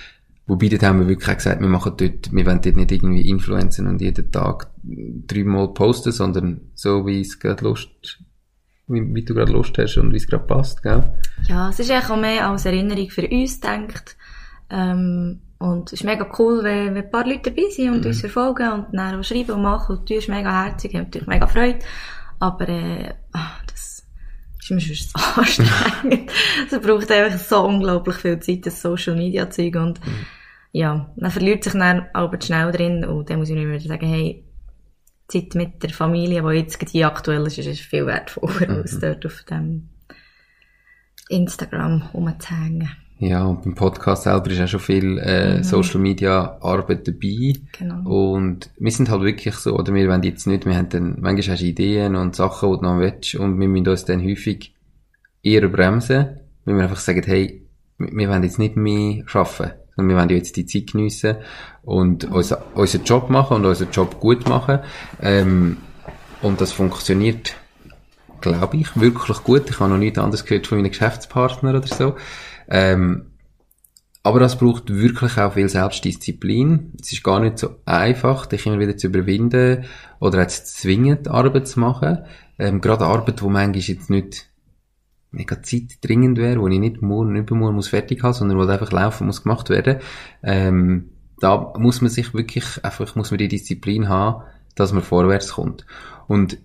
Wobei, 0.46 0.68
dort 0.68 0.82
haben 0.82 1.00
wir 1.00 1.08
wirklich 1.08 1.30
auch 1.30 1.36
gesagt, 1.36 1.60
wir 1.60 1.68
machen 1.68 1.94
dort, 1.96 2.32
wir 2.32 2.46
wollen 2.46 2.60
dort 2.60 2.76
nicht 2.76 2.90
irgendwie 2.90 3.28
Influencer 3.28 3.88
und 3.88 4.00
jeden 4.00 4.30
Tag 4.32 4.70
dreimal 4.82 5.68
posten, 5.68 6.10
sondern 6.10 6.60
so, 6.74 7.06
wie 7.06 7.20
es 7.20 7.38
gerade 7.38 7.64
Lust, 7.64 8.20
wie, 8.88 9.14
wie 9.14 9.24
du 9.24 9.34
gerade 9.34 9.52
Lust 9.52 9.78
hast 9.78 9.96
und 9.98 10.12
wie 10.12 10.16
es 10.16 10.26
gerade 10.26 10.44
passt, 10.44 10.82
gell? 10.82 11.12
Ja, 11.48 11.70
es 11.70 11.78
ist 11.78 11.90
eigentlich 11.90 12.10
auch 12.10 12.20
mehr 12.20 12.48
als 12.48 12.66
Erinnerung 12.66 13.08
für 13.08 13.26
uns 13.28 13.60
denkt. 13.60 14.16
Ähm, 14.68 15.40
und 15.58 15.92
es 15.92 16.00
ist 16.00 16.04
mega 16.04 16.28
cool, 16.38 16.64
wenn, 16.64 16.96
wenn 16.96 17.04
ein 17.04 17.10
paar 17.10 17.26
Leute 17.26 17.50
dabei 17.50 17.70
sind 17.70 17.90
und 17.90 18.00
mhm. 18.00 18.06
uns 18.06 18.20
verfolgen 18.20 18.72
und 18.72 18.86
dann 18.92 19.20
auch 19.20 19.24
schreiben 19.24 19.52
und 19.52 19.62
machen. 19.62 19.96
Und 19.96 20.10
du 20.10 20.14
bist 20.16 20.28
mega 20.28 20.64
herzig, 20.64 20.92
haben 20.94 21.04
natürlich 21.04 21.28
mega 21.28 21.46
Freude. 21.46 21.78
Aber, 22.40 22.68
äh, 22.68 23.14
ach, 23.32 23.62
das 23.66 24.01
ist 24.62 24.70
mir 24.70 24.81
schon 24.81 24.96
so 24.96 25.40
anstrengend. 25.40 26.31
Es 26.70 26.81
braucht 26.81 27.11
einfach 27.11 27.38
so 27.38 27.64
unglaublich 27.64 28.16
viel 28.16 28.38
Zeit, 28.40 28.66
das 28.66 28.81
Social 28.81 29.16
Media 29.16 29.51
Zeug 29.51 29.77
und, 29.77 30.05
mhm. 30.05 30.27
ja, 30.72 31.12
man 31.16 31.31
verliert 31.31 31.64
sich 31.64 31.72
dann 31.72 32.07
aber 32.12 32.40
schnell 32.40 32.72
drin 32.72 33.05
und 33.05 33.29
dann 33.29 33.38
muss 33.38 33.51
ich 33.51 33.57
mir 33.57 33.68
wieder 33.68 33.81
sagen, 33.81 34.07
hey, 34.07 34.44
Zeit 35.29 35.55
mit 35.55 35.83
der 35.83 35.90
Familie, 35.90 36.42
die 36.42 36.59
jetzt 36.59 36.79
hier 36.90 37.07
aktuell 37.07 37.46
ist, 37.46 37.59
ist 37.59 37.81
viel 37.81 38.07
wertvoller, 38.07 38.68
mhm. 38.68 38.77
als 38.83 38.98
dort 38.98 39.25
auf 39.27 39.42
dem 39.44 39.88
Instagram 41.29 42.11
rumzuhängen. 42.12 42.90
Ja, 43.22 43.44
und 43.44 43.62
beim 43.62 43.76
Podcast 43.76 44.24
selber 44.24 44.50
ist 44.50 44.61
auch 44.61 44.66
schon 44.66 44.80
viel 44.80 45.18
äh, 45.18 45.58
mhm. 45.58 45.62
Social 45.62 46.00
Media 46.00 46.58
Arbeit 46.61 47.06
dabei. 47.06 47.52
Genau. 47.78 48.32
Und 48.32 48.68
wir 48.76 48.90
sind 48.90 49.11
halt 49.11 49.22
wirklich 49.22 49.54
so, 49.54 49.78
oder 49.78 49.94
wir 49.94 50.08
wollen 50.08 50.24
jetzt 50.24 50.48
nicht, 50.48 50.66
wir 50.66 50.76
haben 50.76 50.88
dann, 50.88 51.18
manchmal 51.20 51.54
hast 51.54 51.62
du 51.62 51.66
Ideen 51.66 52.16
und 52.16 52.35
Sachen, 52.35 52.72
die 52.72 52.78
du 52.78 52.82
noch 52.82 52.98
willst, 52.98 53.37
und 53.37 53.61
wir 53.61 53.68
müssen 53.68 53.87
uns 53.87 54.04
dann 54.06 54.24
häufig 54.24 54.74
eher 55.40 55.68
bremsen, 55.68 56.40
weil 56.64 56.74
wir 56.74 56.82
einfach 56.82 56.98
sagen, 56.98 57.22
hey, 57.24 57.62
wir 57.98 58.28
wollen 58.28 58.42
jetzt 58.42 58.58
nicht 58.58 58.74
mehr 58.74 59.22
arbeiten, 59.32 59.74
sondern 59.94 60.08
wir 60.08 60.16
wollen 60.16 60.30
jetzt 60.30 60.56
die 60.56 60.66
Zeit 60.66 60.90
geniessen 60.90 61.37
und 61.85 62.28
mhm. 62.28 62.35
unser, 62.35 62.64
unseren 62.74 63.04
Job 63.04 63.30
machen 63.30 63.58
und 63.58 63.66
unseren 63.66 63.92
Job 63.92 64.18
gut 64.18 64.48
machen. 64.48 64.80
Ähm, 65.20 65.76
und 66.40 66.61
das 66.61 66.72
funktioniert, 66.72 67.54
glaube 68.40 68.78
ich, 68.78 69.00
wirklich 69.00 69.44
gut. 69.44 69.70
Ich 69.70 69.78
habe 69.78 69.90
noch 69.90 69.98
nichts 69.98 70.18
anderes 70.18 70.44
gehört 70.44 70.66
von 70.66 70.78
meinen 70.78 70.90
Geschäftspartnern 70.90 71.76
oder 71.76 71.87
so. 71.87 72.16
Ähm, 72.68 73.27
aber 74.25 74.38
das 74.38 74.59
braucht 74.59 74.94
wirklich 74.94 75.37
auch 75.38 75.55
viel 75.55 75.68
Selbstdisziplin. 75.68 76.92
Es 77.01 77.12
ist 77.12 77.25
gar 77.25 77.40
nicht 77.40 77.59
so 77.59 77.77
einfach, 77.85 78.46
dich 78.46 78.66
immer 78.66 78.79
wieder 78.79 78.96
zu 78.96 79.09
überwinden 79.09 79.85
oder 80.20 80.40
jetzt 80.40 80.79
zwingend 80.79 81.27
Arbeit 81.29 81.66
zu 81.66 81.81
machen. 81.81 82.18
Ähm, 82.59 82.81
gerade 82.81 83.05
Arbeit, 83.05 83.42
wo 83.42 83.48
manchmal 83.48 83.83
jetzt 83.83 84.11
nicht 84.11 84.48
mega 85.33 85.61
zeitdringend 85.61 86.38
wäre, 86.38 86.61
wo 86.61 86.68
ich 86.68 86.79
nicht 86.79 87.03
morgen, 87.03 87.35
übermorgen 87.35 87.75
muss 87.75 87.88
fertig 87.88 88.22
haben, 88.22 88.35
sondern 88.35 88.59
wo 88.59 88.62
einfach 88.62 88.92
laufen 88.92 89.27
muss 89.27 89.42
gemacht 89.42 89.70
werden. 89.70 89.98
Ähm, 90.42 91.11
da 91.40 91.72
muss 91.77 92.01
man 92.01 92.11
sich 92.11 92.33
wirklich 92.35 92.85
einfach, 92.85 93.16
muss 93.16 93.33
man 93.33 93.38
die 93.38 93.48
Disziplin 93.48 94.09
haben, 94.09 94.44
dass 94.77 94.92
man 94.92 95.03
vorwärts 95.03 95.55
kommt. 95.55 95.85
Und 96.29 96.59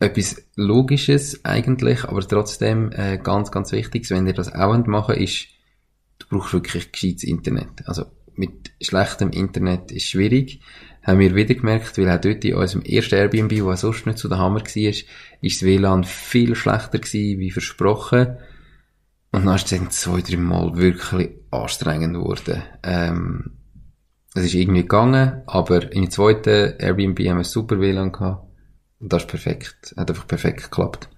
etwas 0.00 0.36
Logisches 0.54 1.44
eigentlich, 1.44 2.04
aber 2.04 2.20
trotzdem 2.20 2.92
äh, 2.92 3.18
ganz, 3.18 3.50
ganz 3.50 3.72
wichtig, 3.72 4.08
wenn 4.10 4.26
ihr 4.26 4.32
das 4.32 4.52
auch 4.52 4.76
machen 4.86 5.16
ist, 5.16 5.48
du 6.18 6.26
brauchst 6.28 6.52
wirklich 6.52 6.92
gescheites 6.92 7.24
Internet. 7.24 7.86
Also 7.86 8.06
mit 8.34 8.70
schlechtem 8.80 9.30
Internet 9.30 9.90
ist 9.90 10.06
schwierig. 10.06 10.60
Haben 11.02 11.20
wir 11.20 11.34
wieder 11.34 11.54
gemerkt, 11.54 11.98
weil 11.98 12.10
auch 12.10 12.20
dort 12.20 12.44
in 12.44 12.54
unserem 12.54 12.82
ersten 12.82 13.14
Airbnb, 13.16 13.62
wo 13.62 13.74
sonst 13.74 14.06
nicht 14.06 14.18
so 14.18 14.28
der 14.28 14.38
Hammer 14.38 14.60
war, 14.60 14.76
ist 14.76 15.04
das 15.42 15.62
WLAN 15.62 16.04
viel 16.04 16.54
schlechter 16.54 16.98
gewesen, 16.98 17.40
wie 17.40 17.50
versprochen. 17.50 18.36
Und 19.32 19.46
dann 19.46 19.56
ist 19.56 19.72
es 19.72 20.00
zwei, 20.00 20.20
drei 20.20 20.36
Mal 20.36 20.76
wirklich 20.76 21.30
anstrengend 21.50 22.14
geworden. 22.14 22.62
Ähm, 22.82 23.52
es 24.34 24.44
ist 24.44 24.54
irgendwie 24.54 24.82
gegangen, 24.82 25.42
aber 25.46 25.80
der 25.80 26.10
zweiten 26.10 26.74
Airbnb 26.78 27.18
haben 27.20 27.38
wir 27.38 27.44
super 27.44 27.80
WLAN 27.80 28.12
gehabt. 28.12 28.47
Und 29.00 29.12
das 29.12 29.22
ist 29.22 29.28
perfekt. 29.28 29.94
Hat 29.96 30.10
einfach 30.10 30.26
perfekt 30.26 30.64
geklappt. 30.64 31.08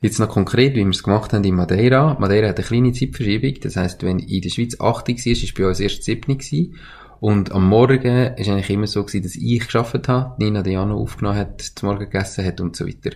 Jetzt 0.00 0.20
noch 0.20 0.28
konkret, 0.28 0.74
wie 0.74 0.84
wir 0.84 0.90
es 0.90 1.02
gemacht 1.02 1.32
haben 1.32 1.42
in 1.42 1.56
Madeira. 1.56 2.16
Madeira 2.20 2.48
hat 2.48 2.58
eine 2.58 2.66
kleine 2.66 2.92
Zeitverschiebung. 2.92 3.54
Das 3.62 3.76
heisst, 3.76 4.04
wenn 4.04 4.20
in 4.20 4.42
der 4.42 4.50
Schweiz 4.50 4.76
8 4.78 5.08
war, 5.08 5.26
ist 5.26 5.54
bei 5.54 5.66
uns 5.66 5.80
erst 5.80 6.04
7 6.04 6.38
gewesen. 6.38 6.76
Und 7.20 7.50
am 7.50 7.68
Morgen 7.68 8.34
ist 8.36 8.48
eigentlich 8.48 8.70
immer 8.70 8.86
so 8.86 9.02
gewesen, 9.02 9.24
dass 9.24 9.34
ich 9.34 9.58
geschafft 9.58 10.06
habe, 10.06 10.34
Nina 10.38 10.62
Diano 10.62 11.00
aufgenommen 11.00 11.38
hat, 11.38 11.60
zum 11.62 11.88
Morgen 11.88 12.04
gegessen 12.04 12.44
hat 12.44 12.60
und 12.60 12.76
so 12.76 12.86
weiter. 12.86 13.10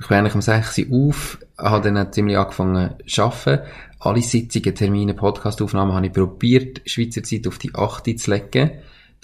Ich 0.00 0.08
bin 0.08 0.16
eigentlich 0.16 0.34
um 0.34 0.42
6 0.42 0.78
Uhr 0.90 1.08
auf, 1.08 1.38
habe 1.56 1.92
dann 1.92 2.12
ziemlich 2.12 2.36
angefangen 2.36 2.94
zu 3.06 3.22
arbeiten. 3.22 3.62
Alle 4.00 4.22
Sitzungen, 4.22 4.74
Termine, 4.74 5.14
Podcastaufnahmen 5.14 5.94
habe 5.94 6.06
ich 6.06 6.12
probiert, 6.12 6.82
Schweizer 6.84 7.22
Zeit 7.22 7.46
auf 7.46 7.58
die 7.58 7.72
8 7.72 8.18
zu 8.18 8.30
legen 8.32 8.72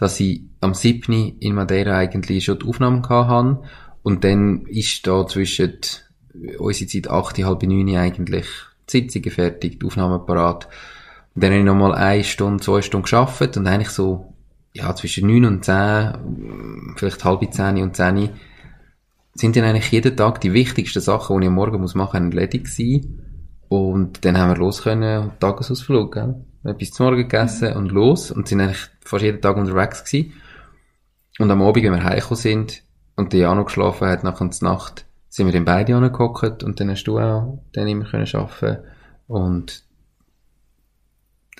dass 0.01 0.19
ich 0.19 0.41
am 0.61 0.73
7. 0.73 1.37
in 1.41 1.55
Madeira 1.55 1.99
eigentlich 1.99 2.47
schon 2.47 2.59
die 2.59 2.67
Aufnahmen 2.67 3.07
hatte. 3.07 3.61
Und 4.03 4.25
dann 4.25 4.63
ist 4.63 5.07
da 5.07 5.27
zwischen 5.27 5.75
unserer 6.59 6.89
Zeit 6.89 7.11
8, 7.11 7.45
halb 7.45 7.63
9 7.63 7.97
eigentlich 7.99 8.47
die 8.89 8.93
Sitzungen 8.93 9.31
fertig, 9.31 9.79
die 9.79 9.87
Aufnahmen 9.87 10.25
parat. 10.25 10.69
Und 11.35 11.45
dann 11.45 11.51
habe 11.51 11.61
ich 11.61 11.67
nochmal 11.67 11.95
eine 11.95 12.25
Stunde, 12.25 12.65
zwei 12.65 12.81
Stunden 12.81 13.03
geschafft 13.03 13.59
und 13.59 13.67
eigentlich 13.67 13.91
so, 13.91 14.33
ja, 14.73 14.95
zwischen 14.97 15.27
9 15.27 15.45
und 15.45 15.65
10, 15.67 16.95
vielleicht 16.97 17.23
halb 17.23 17.53
10 17.53 17.83
und 17.83 17.95
10 17.95 18.31
sind 19.35 19.55
dann 19.55 19.65
eigentlich 19.65 19.93
jeden 19.93 20.17
Tag 20.17 20.41
die 20.41 20.55
wichtigsten 20.55 21.01
Sachen, 21.01 21.39
die 21.39 21.45
ich 21.45 21.49
am 21.49 21.55
Morgen 21.55 21.79
muss 21.79 21.95
machen, 21.95 22.33
erledigt 22.33 22.65
gewesen. 22.65 23.23
Und 23.69 24.25
dann 24.25 24.39
haben 24.39 24.51
wir 24.51 24.57
los 24.57 24.83
können, 24.83 25.33
Tagesausflug, 25.41 26.15
gell? 26.15 26.35
etwas 26.65 26.91
zum 26.91 27.07
Morgen 27.07 27.23
gegessen 27.23 27.75
und 27.75 27.93
los 27.93 28.31
und 28.31 28.49
sind 28.49 28.61
eigentlich 28.61 28.89
fast 29.11 29.25
jeden 29.25 29.40
Tag 29.40 29.57
unterwegs 29.57 30.05
gewesen. 30.05 30.33
Und 31.38 31.51
am 31.51 31.62
Abend, 31.62 31.85
wenn 31.85 31.92
wir 31.92 32.05
heimgekommen 32.05 32.37
sind 32.37 32.83
und 33.16 33.33
die 33.33 33.42
noch 33.42 33.64
geschlafen 33.64 34.09
hat 34.09 34.25
nach 34.25 34.38
der 34.38 34.51
Nacht, 34.62 35.07
sind 35.29 35.46
wir 35.46 35.53
dann 35.53 35.64
beide 35.64 35.94
angehockt 35.94 36.62
und 36.62 36.81
dann 36.81 36.90
hast 36.90 37.05
du 37.05 37.18
auch 37.18 37.62
dann 37.73 37.87
immer 37.87 38.05
können 38.05 38.29
arbeiten 38.33 38.85
und 39.27 39.85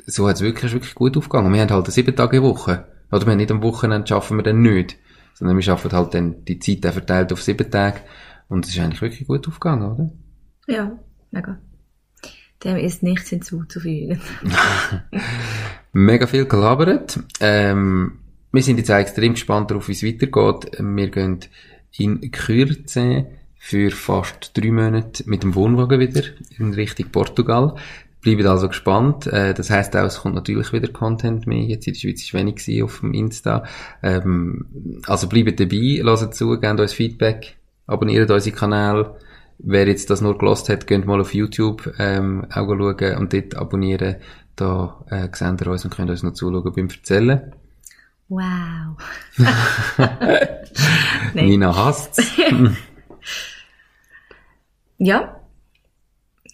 so 0.07 0.29
hat 0.29 0.37
es 0.37 0.43
wirklich, 0.43 0.73
wirklich 0.73 0.95
gut 0.95 1.17
aufgegangen. 1.17 1.53
Wir 1.53 1.61
haben 1.61 1.71
halt 1.71 1.87
sieben 1.89 2.17
Tage 2.17 2.43
Woche. 2.43 2.87
Oder 3.13 3.27
wir 3.27 3.33
haben 3.33 3.39
nicht 3.39 3.51
am 3.51 3.63
Wochenende 3.63 4.07
schaffen 4.07 4.39
wir 4.39 4.43
dann 4.43 4.63
nicht. 4.63 4.97
Sondern 5.35 5.57
wir 5.57 5.63
schaffen 5.63 5.93
halt 5.93 6.15
dann 6.15 6.45
die 6.45 6.59
Zeit 6.59 6.93
verteilt 6.93 7.33
auf 7.33 7.43
sieben 7.43 7.71
Tage. 7.71 8.01
Und 8.49 8.67
es 8.67 8.73
ist 8.75 8.81
eigentlich 8.81 9.03
wirklich 9.03 9.29
gut 9.29 9.47
aufgegangen, 9.47 9.93
oder? 9.93 10.11
Ja, 10.67 10.99
mega. 11.31 11.59
Dem 12.65 12.77
ist 12.77 13.03
nichts 13.03 13.31
hinzuzufügen. 13.31 14.21
Mega 15.93 16.27
viel 16.27 16.45
gelabert. 16.45 17.19
Ähm, 17.41 18.19
wir 18.53 18.63
sind 18.63 18.79
jetzt 18.79 18.91
auch 18.91 18.99
extrem 18.99 19.33
gespannt 19.33 19.71
darauf, 19.71 19.89
wie 19.89 19.93
es 19.93 20.05
weitergeht. 20.05 20.73
Wir 20.79 21.09
gehen 21.09 21.39
in 21.97 22.31
Kürze 22.31 23.27
für 23.57 23.91
fast 23.91 24.57
drei 24.57 24.71
Monate 24.71 25.23
mit 25.27 25.43
dem 25.43 25.55
Wohnwagen 25.55 26.01
wieder 26.01 26.23
in 26.59 26.75
Richtung 26.75 27.07
Portugal. 27.11 27.77
Bleibt 28.21 28.45
also 28.45 28.69
gespannt. 28.69 29.27
Äh, 29.27 29.55
das 29.55 29.71
heisst 29.71 29.97
auch, 29.97 30.05
es 30.05 30.19
kommt 30.19 30.35
natürlich 30.35 30.73
wieder 30.73 30.89
Content 30.89 31.47
mehr. 31.47 31.63
Jetzt 31.63 31.87
in 31.87 31.95
der 31.95 32.01
Schweiz 32.01 32.23
ist 32.23 32.35
wenig 32.35 32.83
auf 32.83 33.01
dem 33.01 33.15
Insta. 33.15 33.65
Ähm, 34.03 35.01
also 35.07 35.29
bleibt 35.29 35.59
dabei, 35.59 36.01
lasst 36.03 36.35
zu, 36.35 36.59
gebt 36.61 36.81
uns 36.81 36.93
Feedback, 36.93 37.57
abonniert 37.87 38.31
unseren 38.31 38.55
Kanal. 38.55 39.17
Wer 39.63 39.89
jetzt 39.89 40.11
das 40.11 40.21
nur 40.21 40.39
gelost 40.39 40.69
hat, 40.69 40.87
könnt 40.87 41.07
mal 41.07 41.21
auf 41.21 41.35
YouTube 41.35 41.93
ähm, 41.99 42.47
auch 42.51 42.67
schauen 42.67 43.17
und 43.19 43.33
dort 43.33 43.57
abonnieren. 43.57 44.17
Da 44.57 45.05
äh, 45.11 45.29
sehen 45.33 45.57
ihr 45.61 45.67
uns 45.67 45.85
und 45.85 45.95
könnt 45.95 46.11
uns 46.11 46.23
noch 46.23 46.33
zuschauen 46.33 46.73
beim 46.75 46.89
Erzählen. 46.89 47.53
Wow. 48.29 48.97
Nina 51.35 51.77
hasst's. 51.77 52.37
ja. 54.99 55.37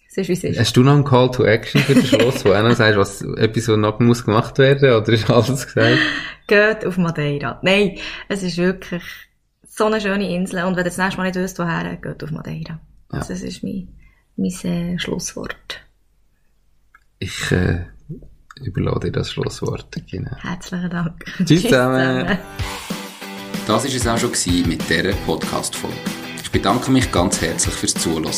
So 0.08 0.22
ist, 0.22 0.28
wie 0.28 0.32
es 0.32 0.44
ist. 0.44 0.58
Hast 0.58 0.76
du 0.76 0.82
noch 0.82 0.94
einen 0.94 1.04
Call 1.04 1.30
to 1.30 1.44
Action 1.44 1.82
für 1.82 1.94
den 1.94 2.04
Schluss, 2.04 2.44
wo 2.44 2.52
einer 2.52 2.74
sagt, 2.74 2.96
was 2.96 3.20
etwas, 3.20 3.68
was 3.68 3.76
noch 3.76 4.00
muss 4.00 4.24
gemacht 4.24 4.58
werden 4.58 4.94
oder 4.94 5.12
ist 5.12 5.28
alles 5.28 5.66
gesagt? 5.66 5.98
Geht 6.46 6.86
auf 6.86 6.96
Madeira. 6.96 7.60
Nein, 7.62 7.98
es 8.28 8.42
ist 8.42 8.56
wirklich 8.56 9.02
so 9.68 9.84
eine 9.84 10.00
schöne 10.00 10.34
Insel 10.34 10.64
und 10.64 10.76
wenn 10.76 10.80
ihr 10.80 10.84
das 10.84 10.96
nächste 10.96 11.18
Mal 11.18 11.24
nicht 11.24 11.36
wisst, 11.36 11.58
woher, 11.58 11.96
geht 11.96 12.24
auf 12.24 12.30
Madeira. 12.30 12.80
Ja. 13.12 13.18
Also 13.18 13.32
das 13.32 13.42
ist 13.42 13.62
mein, 13.62 13.88
mein 14.36 14.50
äh, 14.64 14.98
Schlusswort. 14.98 15.80
Ich 17.18 17.50
äh, 17.52 17.84
überlasse 18.60 19.00
dir 19.00 19.12
das 19.12 19.32
Schlusswort. 19.32 19.88
Genau. 20.10 20.36
Herzlichen 20.36 20.90
Dank. 20.90 21.24
Tschüss 21.44 21.62
zusammen. 21.62 22.38
Das 23.66 23.84
war 23.84 23.84
es 23.84 24.06
auch 24.06 24.18
schon 24.18 24.30
mit 24.68 24.88
dieser 24.88 25.12
Podcast-Folge. 25.26 25.96
Ich 26.42 26.50
bedanke 26.50 26.90
mich 26.90 27.10
ganz 27.10 27.40
herzlich 27.40 27.74
fürs 27.74 27.94
Zuhören. 27.94 28.30